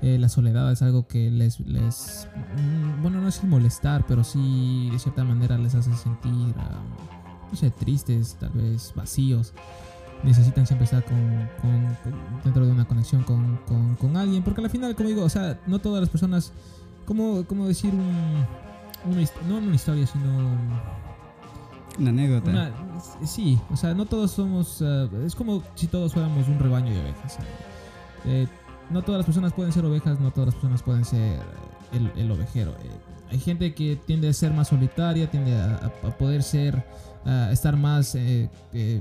[0.02, 4.88] eh, la soledad es algo que les, les, mm, bueno, no es molestar, pero sí
[4.90, 6.80] de cierta manera les hace sentir, ah,
[7.50, 9.52] no sé, tristes, tal vez vacíos.
[10.22, 11.16] Necesitan siempre estar con,
[11.62, 13.58] con- con- dentro de una conexión con,
[13.98, 16.52] con- alguien, porque al final, como digo, o sea, no todas las personas,
[17.06, 18.44] como, como decir un,
[19.10, 20.50] una no una historia, sino
[21.98, 22.50] Una anécdota.
[22.50, 22.70] una-
[23.26, 24.78] sí, o sea, no todos somos.
[24.82, 27.38] eh, es como si todos fuéramos un rebaño de ovejas.
[28.26, 28.46] eh.
[28.90, 31.40] No todas las personas pueden ser ovejas, no todas las personas pueden ser
[31.92, 32.72] el, el ovejero.
[32.72, 32.90] eh.
[33.30, 36.84] hay gente que tiende a ser más solitaria, tiende a, poder ser.
[37.24, 38.50] a estar más eh,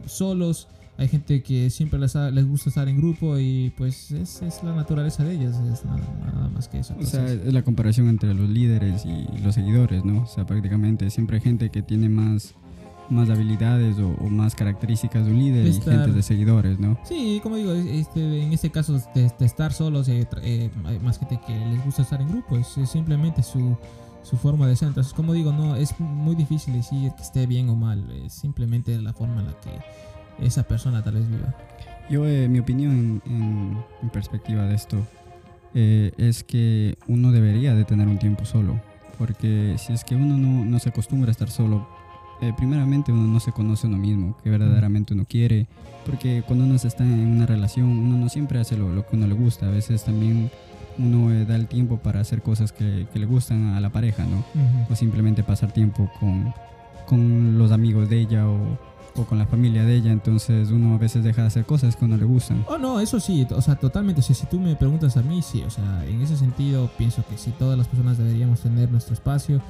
[0.05, 0.67] solos.
[0.99, 4.62] Hay gente que siempre les, ha- les gusta estar en grupo y pues es, es
[4.63, 6.93] la naturaleza de ellas, es nada, nada más que eso.
[6.99, 10.23] O sea, es la comparación entre los líderes y los seguidores, ¿no?
[10.23, 12.53] O sea, prácticamente siempre hay gente que tiene más,
[13.09, 16.99] más habilidades o, o más características de un líder y gente de seguidores, ¿no?
[17.05, 21.17] Sí, como digo, este, en este caso de, de estar solos, eh, eh, hay más
[21.17, 23.77] gente que les gusta estar en grupo, es, es simplemente su,
[24.21, 24.89] su forma de ser.
[24.89, 29.01] Entonces, como digo, no es muy difícil decir que esté bien o mal, es simplemente
[29.01, 29.69] la forma en la que
[30.41, 31.54] esa persona tal vez viva.
[32.10, 34.97] Yo, eh, mi opinión en, en- en perspectiva de esto
[35.75, 38.80] eh, es que uno debería de tener un tiempo solo,
[39.17, 41.88] porque si es que uno no, no se acostumbra a estar solo,
[42.41, 45.67] eh, primeramente uno no se conoce a uno mismo, que verdaderamente uno quiere,
[46.06, 49.28] porque cuando uno está en una relación, uno no siempre hace lo, lo que uno
[49.28, 50.49] le gusta, a veces también
[50.97, 54.25] uno eh, da el tiempo para hacer cosas que, que le gustan a la pareja,
[54.25, 54.43] ¿no?
[54.89, 56.52] o simplemente pasar tiempo con,
[57.06, 58.80] con los amigos de ella o,
[59.15, 62.08] o con la familia de ella, entonces uno a veces deja de hacer cosas que
[62.08, 62.63] no le gustan.
[62.67, 64.22] Oh, no, eso sí, o sea, totalmente.
[64.22, 67.24] O sea, si tú me preguntas a mí, sí, o sea, en ese sentido pienso
[67.30, 69.62] que sí, todas las personas deberíamos tener nuestro espacio,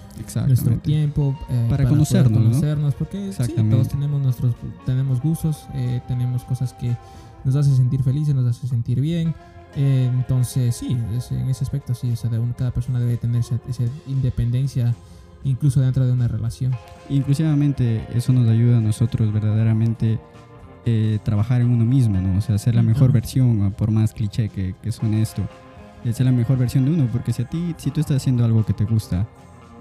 [0.46, 2.50] nuestro tiempo eh, Para poder conocernos, ¿no?
[2.50, 6.96] conocernos, porque sí, todos tenemos nuestros tenemos gustos, eh, tenemos cosas que
[7.44, 9.34] nos hace sentir felices, nos hace sentir bien.
[9.76, 13.18] Eh, entonces, sí, es- en ese aspecto sí, o sea, de un- cada persona debe
[13.18, 14.96] tener esa, esa independencia,
[15.44, 16.74] incluso dentro de una relación.
[17.10, 20.20] Inclusivamente eso nos ayuda a nosotros verdaderamente
[20.86, 22.38] eh, trabajar en uno mismo, ¿no?
[22.38, 25.42] O sea, ser la mejor versión, ah, por más cliché que, que suene esto,
[26.06, 28.46] eh, ser la mejor versión de uno, porque si a ti, si tú estás haciendo
[28.46, 29.28] algo que te gusta,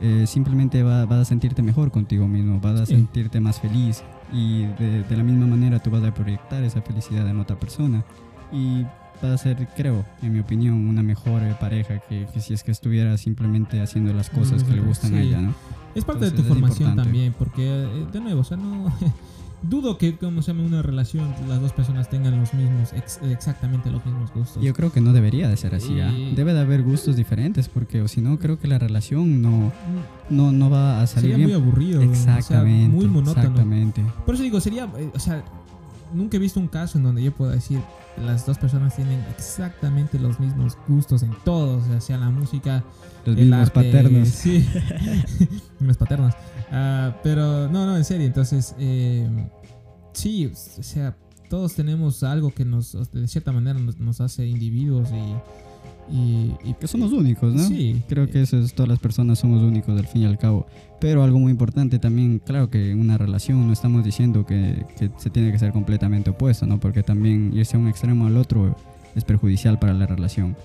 [0.00, 2.94] eh, simplemente va- vas a sentirte mejor contigo mismo, vas a Sí.
[2.94, 7.26] sentirte más feliz y de, de la misma manera tú vas a proyectar esa felicidad
[7.28, 8.04] en otra persona
[8.52, 8.84] y
[9.22, 12.70] vas a ser, creo, en mi opinión, una mejor pareja que, que si es que
[12.72, 15.28] estuviera simplemente haciendo las cosas que le gustan a Sí.
[15.28, 15.54] ella, ¿no?
[15.94, 17.02] Es parte de tu Entonces, formación importante.
[17.02, 18.92] también, porque eh, de nuevo, o sea, no
[19.62, 23.90] dudo que como se llama una relación las dos personas tengan los mismos ex- exactamente
[23.90, 24.62] los mismos gustos.
[24.62, 26.12] Yo creo que no debería de ser así, ¿ah?
[26.12, 29.72] Y- Debe de haber gustos diferentes porque o si no creo que la relación no,
[30.30, 31.62] no, no va a salir sería muy bien.
[31.62, 33.40] aburrido, exactamente, o sea, muy monótono.
[33.40, 34.04] exactamente.
[34.24, 35.42] Por eso digo, sería, eh, o sea,
[36.12, 37.80] nunca he visto un caso en donde yo pueda decir
[38.24, 42.84] las dos personas tienen exactamente los mismos gustos en todo, o sea, la música,
[43.24, 44.28] Los el mismos arte, paternos.
[44.28, 44.66] Sí,
[45.80, 46.34] los paternos.
[46.70, 48.26] Ah, pero no, no, en serio.
[48.26, 49.28] Entonces, eh,
[50.12, 51.16] sí, o sea,
[51.48, 55.34] todos tenemos algo que nos, de cierta manera, nos, nos hace individuos y,
[56.10, 57.62] y, y- Que somos únicos, ¿no?
[57.62, 58.02] Sí.
[58.08, 60.66] Creo que eso es, todas las personas somos únicos al fin y al cabo.
[61.00, 65.10] Pero algo muy importante también, claro que en una relación no estamos diciendo que, que
[65.18, 66.78] se tiene que ser completamente opuesto, ¿no?
[66.80, 68.74] Porque también irse a un extremo al otro
[69.14, 70.56] es perjudicial para la relación.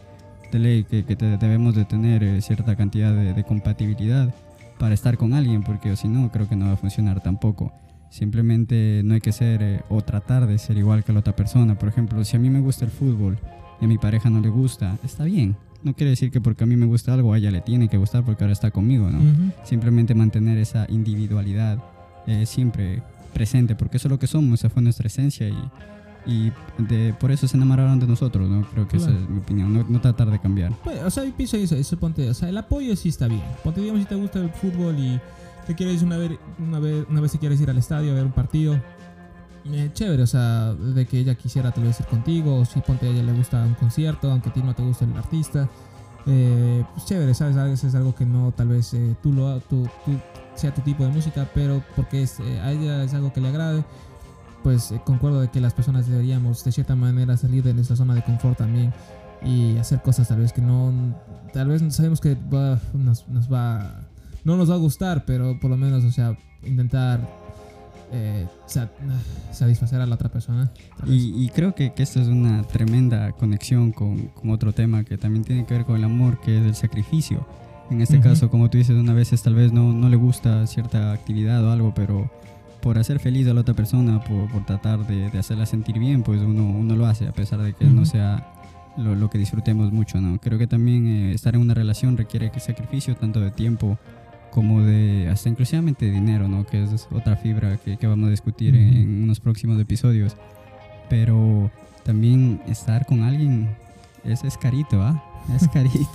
[0.52, 4.34] De ley que, que te- debemos de tener eh, cierta cantidad de, de compatibilidad
[4.80, 7.72] para estar con alguien, porque si no, creo que no va a funcionar tampoco.
[8.10, 11.78] Simplemente no hay que ser eh, o tratar de ser igual que la otra persona.
[11.78, 13.38] Por ejemplo, si a mí me gusta el fútbol
[13.84, 15.56] y a mi pareja no le gusta, está bien.
[15.84, 17.98] No quiere decir que porque a mí me gusta algo, a ella le tiene que
[17.98, 19.20] gustar porque ahora está conmigo, ¿no?
[19.66, 21.78] Simplemente mantener esa individualidad
[22.26, 25.58] eh, siempre presente, porque eso es lo que somos, esa fue nuestra esencia y,
[26.26, 28.62] y de, por eso se enamoraron de nosotros, ¿no?
[28.72, 29.24] Creo que esa Claro.
[29.24, 30.72] es mi opinión, no, no tratar de cambiar.
[30.84, 33.42] Pues, o sea, yo pienso eso, eso ponte, o sea, el apoyo sí está bien.
[33.64, 35.20] Ponte, digamos, si te gusta el fútbol y
[35.68, 38.24] te quieres una vez, una vez, una vez te quieres ir al estadio a ver
[38.26, 38.80] un partido,
[39.66, 43.08] eh, chévere, o sea, de que ella quisiera tal vez ir contigo, o si ponte
[43.08, 45.70] a ella le gusta un concierto, aunque a ti no te guste el artista,
[46.26, 49.88] eh, pues chévere, sabes, a es algo que no tal vez eh, tú lo tú,
[50.56, 53.84] sea tu tipo de música, pero porque eh, a ella es algo que le agrade,
[54.64, 58.16] pues eh, concuerdo de que las personas deberíamos de cierta manera salir de nuestra zona
[58.16, 58.94] de confort también
[59.44, 60.94] y hacer cosas tal vez que no,
[61.52, 64.02] tal vez sabemos que va- nos, nos va,
[64.46, 67.20] no nos va a gustar, pero por lo menos, o sea, intentar
[68.12, 68.90] eh, sa-
[69.52, 70.72] satisfacer a la otra persona.
[71.08, 75.18] Y, y creo que, que esta es una tremenda conexión con, con otro tema que
[75.18, 77.46] también tiene que ver con el amor, que es el sacrificio.
[77.90, 78.24] En este Ujú.
[78.30, 81.72] caso, como tú dices, una vez tal vez no, no le gusta cierta actividad o
[81.72, 82.32] algo, pero
[82.82, 86.24] por hacer feliz a la otra persona, por, por tratar de, de hacerla sentir bien,
[86.24, 88.06] pues uno, uno lo hace, a pesar de que no Ujú.
[88.12, 88.48] sea
[88.98, 90.38] lo, lo que disfrutemos mucho, ¿no?
[90.40, 93.98] Creo que también eh, estar en una relación requiere que sacrificio tanto de tiempo
[94.54, 96.66] como de hasta inclusivamente dinero, ¿no?
[96.66, 98.98] Que es otra fibra que, que vamos a discutir en, Ujú.
[98.98, 100.36] en unos próximos episodios.
[101.10, 101.72] Pero
[102.04, 103.76] también estar con alguien
[104.24, 105.24] es, es carito, ¿ah?
[105.56, 106.08] Es carito.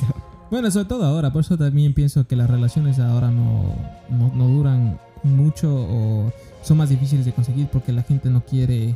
[0.50, 3.74] Bueno, sobre todo ahora, por eso también pienso que las relaciones ahora no,
[4.08, 8.94] no, no duran mucho o son más difíciles de conseguir porque la gente no quiere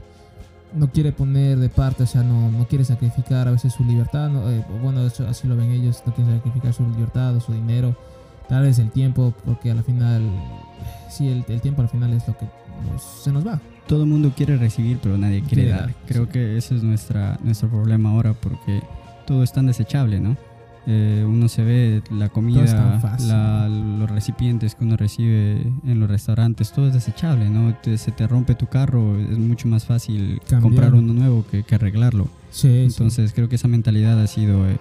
[0.74, 4.30] no quiere poner de parte, o sea, no, no quiere sacrificar a veces su libertad,
[4.30, 7.52] no, eh, bueno, eso, así lo ven ellos, no quieren sacrificar su libertad o su
[7.52, 7.94] dinero,
[8.52, 10.20] tal vez el tiempo, porque al final,
[11.08, 12.44] sí, el, el tiempo al final es lo que
[12.92, 13.58] nos- se nos va.
[13.86, 15.80] Todo el mundo quiere recibir, pero nadie quiere dar.
[15.86, 16.32] dar, Creo sí.
[16.32, 18.82] que ese es nuestra, nuestro problema ahora porque
[19.26, 20.36] todo es tan desechable, ¿no?
[20.86, 26.72] Eh, uno se ve la comida, la- los recipientes que uno recibe en los restaurantes,
[26.72, 27.74] todo es desechable, ¿no?
[27.82, 30.60] Te- se te rompe tu carro, es mucho más fácil Cambiar.
[30.62, 32.28] comprar uno nuevo que, que arreglarlo.
[32.50, 34.76] Sí, Entonces creo que esa mentalidad ha sido, eh,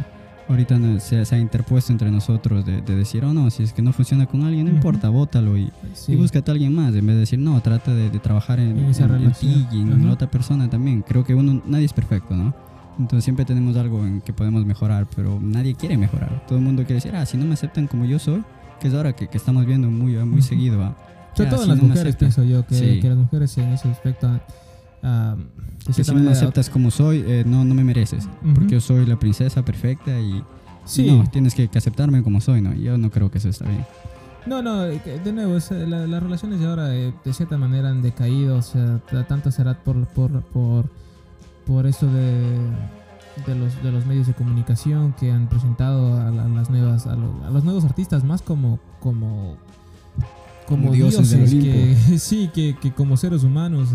[0.50, 3.74] ahorita no- se, se ha interpuesto entre nosotros de, de decir, oh no, si es
[3.74, 4.78] que no funciona con alguien, no Ujú.
[4.78, 6.14] importa, bótalo y, sí.
[6.14, 8.78] y búscate a alguien más, en vez de decir, no, trata de, de trabajar en,
[8.78, 10.06] En esa en- en ti y en Ajá.
[10.06, 11.02] la otra persona también.
[11.04, 12.54] Creo que uno, nadie es perfecto, ¿no?
[13.00, 16.46] Entonces siempre tenemos algo en que podemos mejorar, pero nadie quiere mejorar.
[16.48, 18.44] Todo el mundo quiere decir, ah, si no me aceptan como yo soy,
[18.80, 20.42] que es ahora que, que estamos viendo muy, muy Ujú.
[20.42, 20.84] seguido.
[20.84, 20.96] ah,
[21.34, 23.00] Sobre todo si las no mujeres, pienso yo, que, Sí.
[23.00, 24.28] que las mujeres en ese aspecto,
[25.04, 25.36] ah,
[25.86, 28.26] Que si no me manera, aceptas como soy, eh, no, no me mereces.
[28.44, 28.54] Ujú.
[28.56, 30.44] Porque yo soy la princesa perfecta y
[30.86, 31.06] Sí.
[31.12, 32.74] no, tienes que, que aceptarme como soy, ¿no?
[32.74, 33.86] Yo no creo que eso está bien.
[34.48, 37.58] No, no, eh, de nuevo, es, eh, la- las relaciones de ahora eh, de cierta
[37.58, 40.90] manera han decaído, o sea, tanto será por, por, por,
[41.68, 42.42] por eso de,
[43.46, 47.16] de, los, de los medios de comunicación que han presentado a, la- las nuevas, a,
[47.16, 49.58] lo- a los nuevos artistas más como, como,
[50.68, 53.90] como, Como dioses dioses, del que, sí, que, que como seres humanos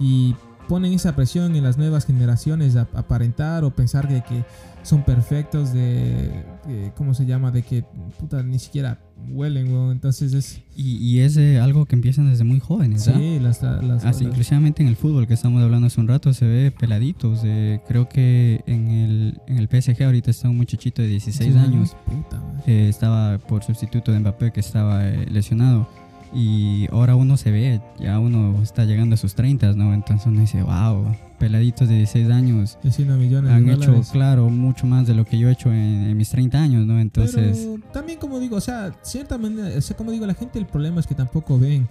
[0.00, 0.34] y
[0.68, 4.44] ponen esa presión en las nuevas generaciones a aparentar o pensar de que
[4.82, 7.50] son perfectos de, de- ¿cómo se llama?
[7.50, 7.84] De que
[8.18, 8.98] puta ni siquiera
[9.30, 9.90] huelen, weón.
[9.92, 13.14] Entonces es Y, y es eh, algo que empiezan desde muy jóvenes, ¿ah?
[13.16, 16.32] sí, las, las, Así, las- inclusivamente en el fútbol que estamos hablando hace un rato
[16.32, 17.40] se ve peladitos.
[17.44, 21.58] eh, creo que en el, en el PSG ahorita está un muchachito de 16 sí,
[21.58, 21.96] años.
[22.06, 25.88] puta eh, estaba por sustituto de Mbappé que estaba eh, lesionado.
[26.32, 29.92] Y ahora uno se ve, ya uno está llegando a sus 30, ¿no?
[29.92, 34.10] Entonces uno dice, wow, peladitos de 16 años millones han de hecho, dólares.
[34.12, 37.00] claro, mucho más de lo que yo he hecho en, en mis 30 años, ¿no?
[37.00, 40.58] Entonces, Pero también como digo, o sea, cierta manera, o sea, como digo, la gente
[40.58, 41.88] el problema es que tampoco ven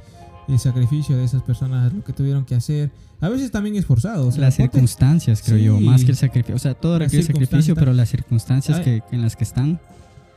[0.47, 2.91] el sacrificio de esas personas, lo que tuvieron que hacer.
[3.21, 4.27] A veces también es forzado.
[4.27, 6.55] O sea, las circunstancias, creo yo, más que el sacrificio.
[6.55, 9.79] O sea, todo requiere sacrificio, pero las circunstancias que, en las que están,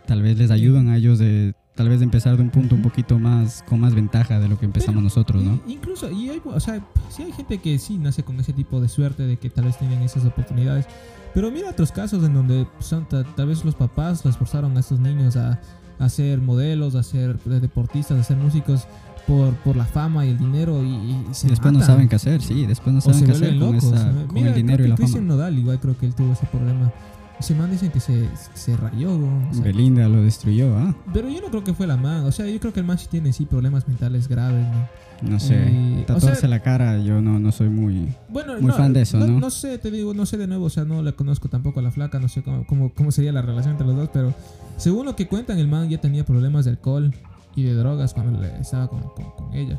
[0.07, 2.83] tal vez les ayudan a ellos de, tal vez de empezar de un punto un
[2.83, 5.61] poquito más, con más ventaja de lo que empezamos Pero, nosotros, ¿no?
[5.67, 8.89] Incluso, y hay, o sea, sí hay gente que sí nace con ese tipo de
[8.89, 10.87] suerte de que tal vez tienen esas oportunidades.
[11.35, 14.81] Pero mira otros casos en donde son, ta- tal vez los papás los forzaron a
[14.81, 15.61] estos niños a,
[15.99, 18.87] a ser modelos, a ser deportistas, a ser músicos
[19.27, 21.95] por, por la fama y el dinero y, y se después no matan.
[21.95, 23.93] saben qué hacer, sí, después no o saben se qué hacer vuelven con, locos.
[24.01, 24.27] esa- ¿no?
[24.27, 25.21] con Mira, el dinero y la fama.
[25.21, 26.93] Nodal igual creo que él tuvo ese problema.
[27.41, 30.95] Ese man dicen que se, se rayó, weón, o sea, Belinda lo destruyó, ¿ah?
[31.13, 32.25] pero yo no creo que fue la man.
[32.25, 35.31] O sea, yo creo que el man sí tiene sí problemas mentales graves, ¿no?
[35.33, 38.09] No sé, o tatuarse sea- la cara, yo no, no soy muy...
[38.29, 39.39] Bueno, Muy fan de eso, ¿no?
[39.39, 41.83] No sé, te digo, no sé de nuevo, o sea, no la conozco tampoco a
[41.83, 44.35] la flaca, no sé cómo, cómo, cómo sería la relación entre los dos, pero
[44.77, 47.15] según lo que cuentan, el man ya tenía problemas de alcohol
[47.55, 49.79] y de drogas cuando le- estaba con, con- con ella.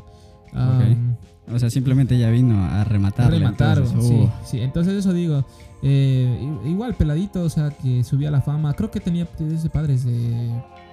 [0.54, 1.16] Am,
[1.52, 3.38] O sea, simplemente ella vino a rematarle.
[3.40, 4.60] remataron, entonces, sí, uh, sí.
[4.60, 5.44] Entonces eso digo,
[5.86, 9.26] eh, igual peladito, o sea, que subía la fama, creo que tenía
[9.72, 10.50] padres de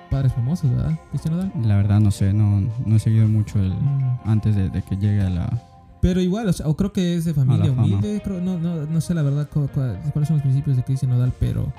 [0.10, 1.00] padres famosos, ¿verdad?
[1.10, 1.52] Cristian Nodal.
[1.64, 4.20] La verdad no sé, no, no he seguido mucho el, Mm.
[4.26, 5.62] antes de, de que llegue a la...
[6.02, 9.02] Pero igual, o, sea, o creo que es de familia humilde, creo- no, no, no
[9.02, 9.80] sé la verdad cu- cu-
[10.12, 11.72] cuáles son los principios de Cristian Nodal, pero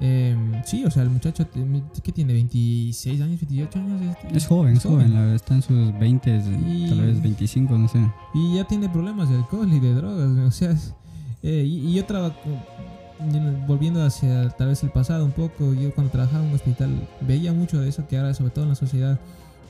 [0.00, 1.44] eh, sí, o sea, el muchacho
[2.02, 4.00] que tiene 26 años, 28 años.
[4.02, 7.76] este, Es joven, es joven, la verdad, está en sus 20, Y- tal vez 25,
[7.76, 7.98] no sé.
[8.32, 10.94] Y ya tiene problemas de alcohol y de drogas, o sea, es-
[11.44, 12.34] eh, y, y yo trabajo,
[13.66, 17.52] volviendo hacia tal vez el pasado un poco, yo cuando trabajaba en un hospital veía
[17.52, 19.18] mucho de eso que ahora, sobre todo en la sociedad,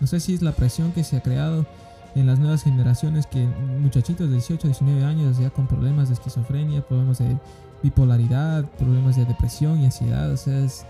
[0.01, 1.67] no sé si es la presión que se ha creado
[2.15, 3.45] en las nuevas generaciones, que
[3.81, 7.37] muchachitos de 18, 19 años ya con problemas de esquizofrenia, problemas de
[7.83, 10.87] bipolaridad, problemas de depresión y ansiedad, o sea, es...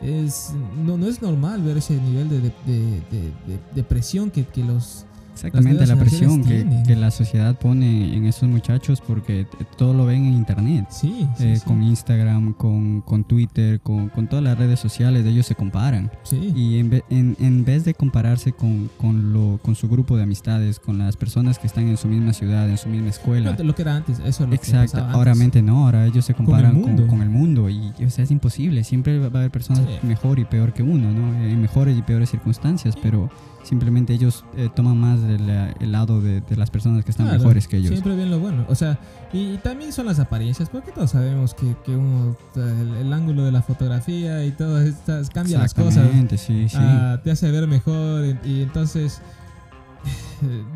[0.00, 0.52] es
[0.84, 5.04] no, no es normal ver ese nivel de, de, de- de- depresión que, que los
[5.46, 10.04] Exactamente, la presión que, que la sociedad pone en esos muchachos porque t- todo lo
[10.06, 10.86] ven en internet.
[10.90, 11.64] Sí, sí, Eh, sí.
[11.64, 16.10] Con Instagram, con, con Twitter, con, con todas las redes sociales, ellos se comparan.
[16.24, 16.52] Sí.
[16.56, 20.78] Y en, en, en vez de compararse con, con, lo, con su grupo de amistades,
[20.80, 23.54] con las personas que están en su misma ciudad, en su misma escuela.
[23.58, 25.44] Lo, lo que era antes, eso es lo que Exacto, pasaba ahora antes.
[25.44, 27.06] mente no, ahora ellos se comparan con, mundo.
[27.06, 30.06] con el mundo y o sea, es imposible, siempre va a haber personas Sí.
[30.06, 31.34] mejor y peor que uno, ¿no?
[31.44, 33.30] En mejores y peores circunstancias, pero
[33.64, 37.26] simplemente ellos eh, toman más del eh, el lado de, de las personas que están
[37.26, 37.90] Claro, mejores que ellos.
[37.90, 38.64] Siempre bien lo bueno.
[38.68, 38.98] O sea,
[39.32, 43.44] y, y también son las apariencias, porque todos sabemos que, que uno, el, el ángulo
[43.44, 45.96] de la fotografía y todo estas cambia las cosas.
[45.96, 46.76] Exactamente, sí, sí.
[46.80, 49.20] ah, te hace ver mejor y, y entonces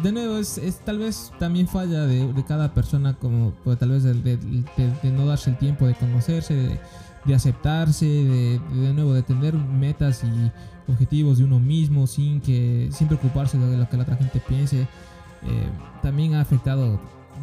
[0.02, 3.90] de nuevo es, es tal vez también falla de, de cada persona como pues, tal
[3.90, 6.80] vez de, de- no darse el tiempo de conocerse de,
[7.24, 10.50] de aceptarse de, de nuevo de tener metas y
[10.88, 14.86] objetivos de uno mismo sin que sin preocuparse de lo que la otra gente piense
[15.44, 15.66] Eh,
[16.02, 17.00] también ha afectado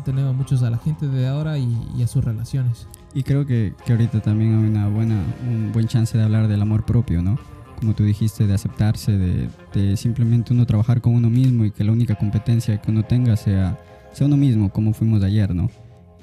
[0.08, 1.68] a muchos a la gente de ahora y,
[1.98, 5.88] y a sus relaciones Y creo que, que ahorita también hay una buena, un buen
[5.88, 7.38] chance de hablar del amor propio, ¿no?
[7.78, 11.84] Como tú dijiste, de aceptarse, de, de simplemente uno trabajar con uno mismo y que
[11.84, 13.78] la única competencia que uno tenga sea,
[14.14, 15.70] sea uno mismo, como fuimos ayer, ¿no?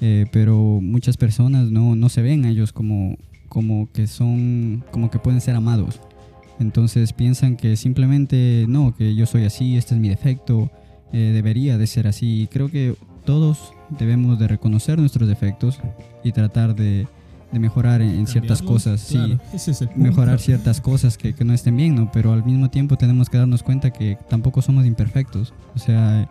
[0.01, 3.17] Eh, pero muchas personas no, no se ven a ellos como,
[3.49, 5.99] como que son, como que pueden ser amados.
[6.59, 10.71] Entonces piensan que simplemente, no, que yo soy así, este es mi defecto,
[11.13, 12.41] eh, debería de ser así.
[12.43, 12.95] Y creo que
[13.25, 15.79] todos debemos de reconocer nuestros defectos
[16.23, 17.07] y tratar de,
[17.51, 21.53] de mejorar en, en ciertas cosas, sí, claro, es mejorar ciertas cosas que, que no
[21.53, 22.11] estén bien, ¿no?
[22.11, 25.53] Pero al mismo tiempo tenemos que darnos cuenta que tampoco somos imperfectos.
[25.75, 26.29] O sea,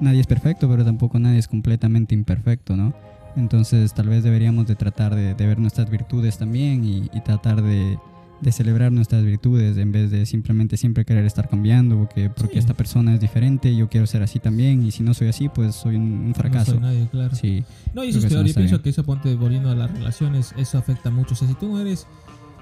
[0.00, 2.94] nadie es perfecto, pero tampoco nadie es completamente imperfecto, ¿no?
[3.36, 7.62] Entonces tal vez deberíamos de tratar de, de ver nuestras virtudes también y, y tratar
[7.62, 7.98] de,
[8.44, 12.58] de celebrar nuestras virtudes en vez de simplemente siempre querer estar cambiando porque, porque Sí.
[12.60, 15.74] esta persona es diferente, yo quiero ser así también y si no soy así pues
[15.74, 16.72] soy un, un No fracaso.
[16.72, 17.34] soy nadie, claro.
[17.34, 17.64] Sí,
[17.94, 18.42] No, y eso es peor.
[18.42, 18.82] no Yo pienso bien.
[18.82, 21.34] que eso, ponte volviendo a las relaciones, eso afecta mucho.
[21.34, 22.06] O sea, si tú no eres.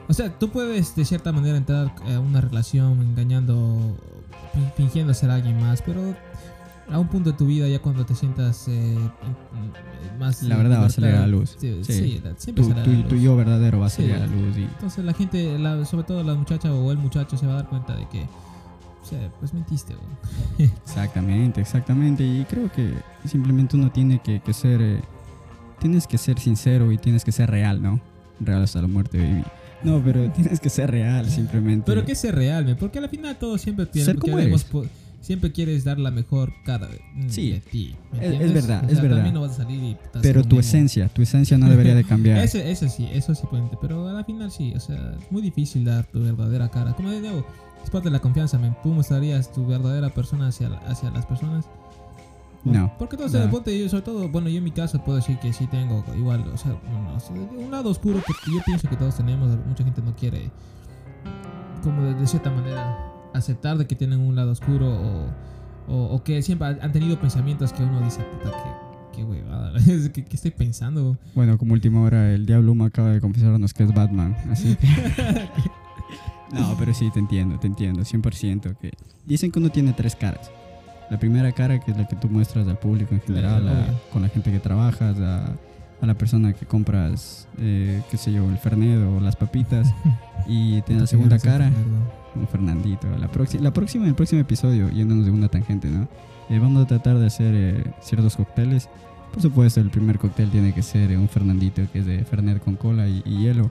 [0.08, 3.96] O sea, tú puedes de cierta manera entrar a una relación engañando,
[4.52, 6.14] fin- fingiendo ser alguien más, pero
[6.90, 10.42] a un punto de tu vida, ya cuando te sientas eh, in- más.
[10.42, 11.56] La verdad va a salir a la luz.
[11.58, 11.92] Sí, Sí.
[11.92, 14.02] sí, siempre tu, a tu- yo verdadero va a Sí.
[14.02, 16.98] salir a la luz y Entonces la gente, la- sobre todo la muchacha o el
[16.98, 18.22] muchacho, se va a dar cuenta de que.
[18.22, 20.70] O sea, pues mentiste, güey.
[20.84, 22.22] Exactamente, exactamente.
[22.24, 22.92] Y creo que
[23.26, 24.80] simplemente uno tiene que, que ser.
[24.80, 25.00] eh,
[25.80, 28.00] tienes que ser sincero y tienes que ser real, ¿no?
[28.38, 29.42] Real hasta la muerte, baby.
[29.82, 31.84] No, pero tienes que ser real, simplemente.
[31.86, 34.70] Pero que sea real, porque al final todo siempre tiene, Ser como queremos eres.
[34.72, 34.86] po-
[35.22, 37.50] siempre quieres dar la mejor cara de, mm, Sí.
[37.52, 37.96] de ti.
[38.12, 39.16] ¿me Es- es verdad, O es sea, verdad.
[39.16, 42.04] También no vas a salir y Pero tu un- esencia, tu esencia no debería de
[42.04, 42.38] cambiar.
[42.44, 45.84] Ese, ese sí, eso sí puede, pero al final sí, o sea, es muy difícil
[45.86, 46.92] dar tu verdadera cara.
[46.92, 47.46] Como de nuevo,
[47.82, 48.76] es parte de la confianza, men.
[48.82, 51.64] Tú mostrarías tu verdadera persona hacia, hacia las personas.
[52.64, 52.92] No.
[52.96, 53.50] Porque todos No.
[53.50, 56.42] ponte, yo sobre todo, bueno, yo en mi caso puedo decir que sí tengo igual,
[56.52, 56.76] o sea,
[57.18, 60.48] sea, un lado oscuro que yo pienso que todos tenemos, mucha gente no quiere,
[61.82, 65.26] como de, de cierta manera, aceptar de que tienen un lado oscuro o,
[65.92, 69.72] o, o que siempre han tenido pensamientos que uno dice, puta, que, qué huevada,
[70.12, 71.16] ¿qué, qué estoy pensando?
[71.34, 74.36] Bueno, como última hora, el Diablo Uma acaba de confesarnos que es Batman.
[74.50, 74.86] Así que.
[76.52, 78.76] no, pero sí, te entiendo, te entiendo, 100%.
[78.78, 78.92] Que
[79.26, 80.50] dicen que uno tiene tres caras.
[81.10, 84.28] La primera cara, que es la que tú muestras al público en general, con la
[84.28, 85.52] gente que trabajas, a,
[86.02, 89.92] a la persona que compras, eh, qué sé yo, el Fernet o las papitas.
[90.48, 91.70] Y tienes la segunda cara,
[92.34, 93.08] un Fernandito.
[93.10, 93.28] La,
[93.60, 96.08] la próxima, el próximo episodio, yéndonos de una tangente, ¿no?
[96.48, 98.88] Eh, vamos a tratar de hacer eh, ciertos cócteles.
[99.32, 102.62] Por supuesto, el primer cóctel tiene que ser eh, un Fernandito, que es de Fernet
[102.62, 103.70] con cola y, y hielo.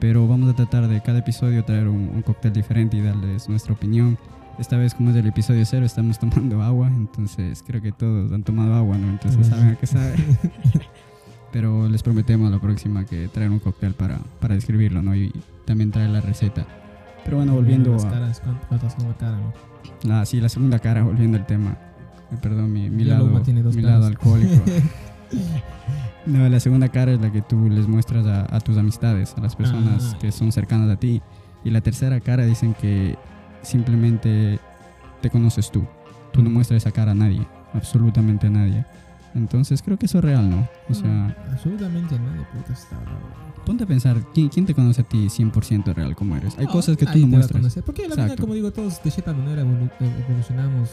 [0.00, 3.74] Pero vamos a tratar de cada episodio traer un, un cóctel diferente y darles nuestra
[3.74, 4.18] opinión.
[4.58, 6.88] Esta vez, como es del episodio cero, estamos tomando agua.
[6.88, 9.08] Entonces, creo que todos han tomado agua, ¿no?
[9.08, 10.16] Entonces, saben a qué sabe.
[11.52, 15.14] Pero les prometemos la próxima que traer un cóctel para, para describirlo, ¿no?
[15.14, 15.32] Y
[15.64, 16.66] también traer la receta.
[17.26, 18.10] Pero bueno, volviendo las a...
[18.10, 19.36] caras, ¿cuántas son la cara?
[19.36, 19.52] no?
[20.08, 21.76] La, sí, la segunda cara, volviendo al tema.
[22.32, 24.54] Eh, Perdón, mi, lado, Luma tiene dos mi lado alcohólico.
[26.26, 29.40] no, la segunda cara es la que tú les muestras a, a tus amistades, a
[29.40, 30.18] las personas Ah.
[30.20, 31.22] que son cercanas a ti.
[31.64, 33.16] Y la tercera cara dicen que
[33.62, 34.58] simplemente
[35.20, 35.84] te conoces tú.
[36.32, 38.84] Tú no muestras esa cara a nadie, absolutamente a nadie.
[39.36, 40.68] Entonces creo que eso es real, ¿no?
[40.88, 43.18] O sea, No, absolutamente nadie, puta, está bravo.
[43.66, 46.56] ponte a pensar, ¿quién, quién te conoce a ti 100% real como eres?
[46.58, 47.60] Hay No, cosas que tú no muestras.
[47.60, 48.42] conocer, Porque final, Exacto.
[48.42, 49.90] como digo, todos de cierta manera evolu-
[50.28, 50.90] evolucionamos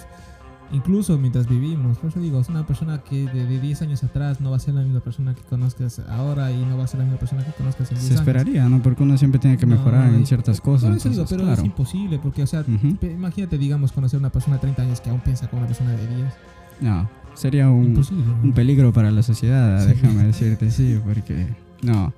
[0.71, 1.99] incluso mientras vivimos.
[1.99, 4.59] Por eso digo, es una persona que de, de 10 años atrás no va a
[4.59, 7.45] ser la misma persona que conozcas ahora y no va a ser la misma persona
[7.45, 8.21] que conozcas en 10 Se años.
[8.21, 8.81] esperaría, ¿no?
[8.81, 10.89] Porque uno siempre tiene que No, mejorar y- en ciertas cosas.
[10.89, 11.65] Por eso digo, entonces, pero es claro.
[11.67, 12.95] imposible, porque, o sea, Ujú.
[12.95, 15.67] pe- imagínate, digamos, conocer a una persona de 30 años que aún piensa como una
[15.67, 16.33] persona de 10.
[16.81, 17.99] No, sería un,
[18.43, 19.89] un peligro para la sociedad, Sí.
[19.93, 21.47] déjame decirte, sí, porque
[21.81, 22.13] no.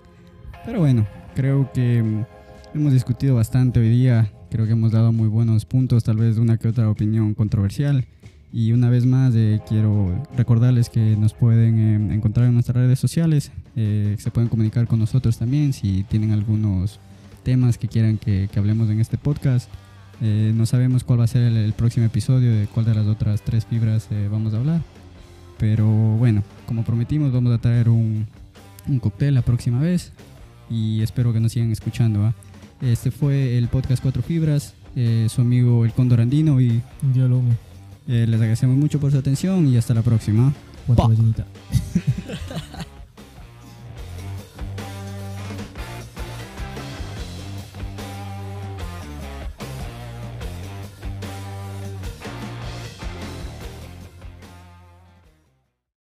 [0.65, 1.05] Pero bueno,
[1.35, 6.03] creo que mm, hemos discutido bastante hoy día, creo que hemos dado muy buenos puntos,
[6.03, 8.05] tal vez una que otra opinión controversial.
[8.53, 12.99] Y una vez más eh, quiero recordarles que nos pueden eh, encontrar en nuestras redes
[12.99, 16.99] sociales, eh, se pueden comunicar con nosotros también si tienen algunos
[17.43, 19.69] temas que quieran que, que hablemos en este podcast.
[20.21, 23.05] Eh, no sabemos cuál va a ser el, el próximo episodio, de cuál de las
[23.07, 24.81] otras tres fibras eh, vamos a hablar.
[25.57, 28.25] Pero bueno, como prometimos, vamos a traer un,
[28.87, 30.11] un cóctel la próxima vez.
[30.69, 32.21] Y espero que nos sigan escuchando.
[32.21, 32.33] ¿va?
[32.81, 36.59] Este fue el podcast Cuatro Fibras, eh, su amigo el Cóndor Andino.
[36.59, 36.81] Y
[37.41, 37.43] amo.
[38.07, 40.53] eh, les agradecemos mucho por su atención y hasta la próxima.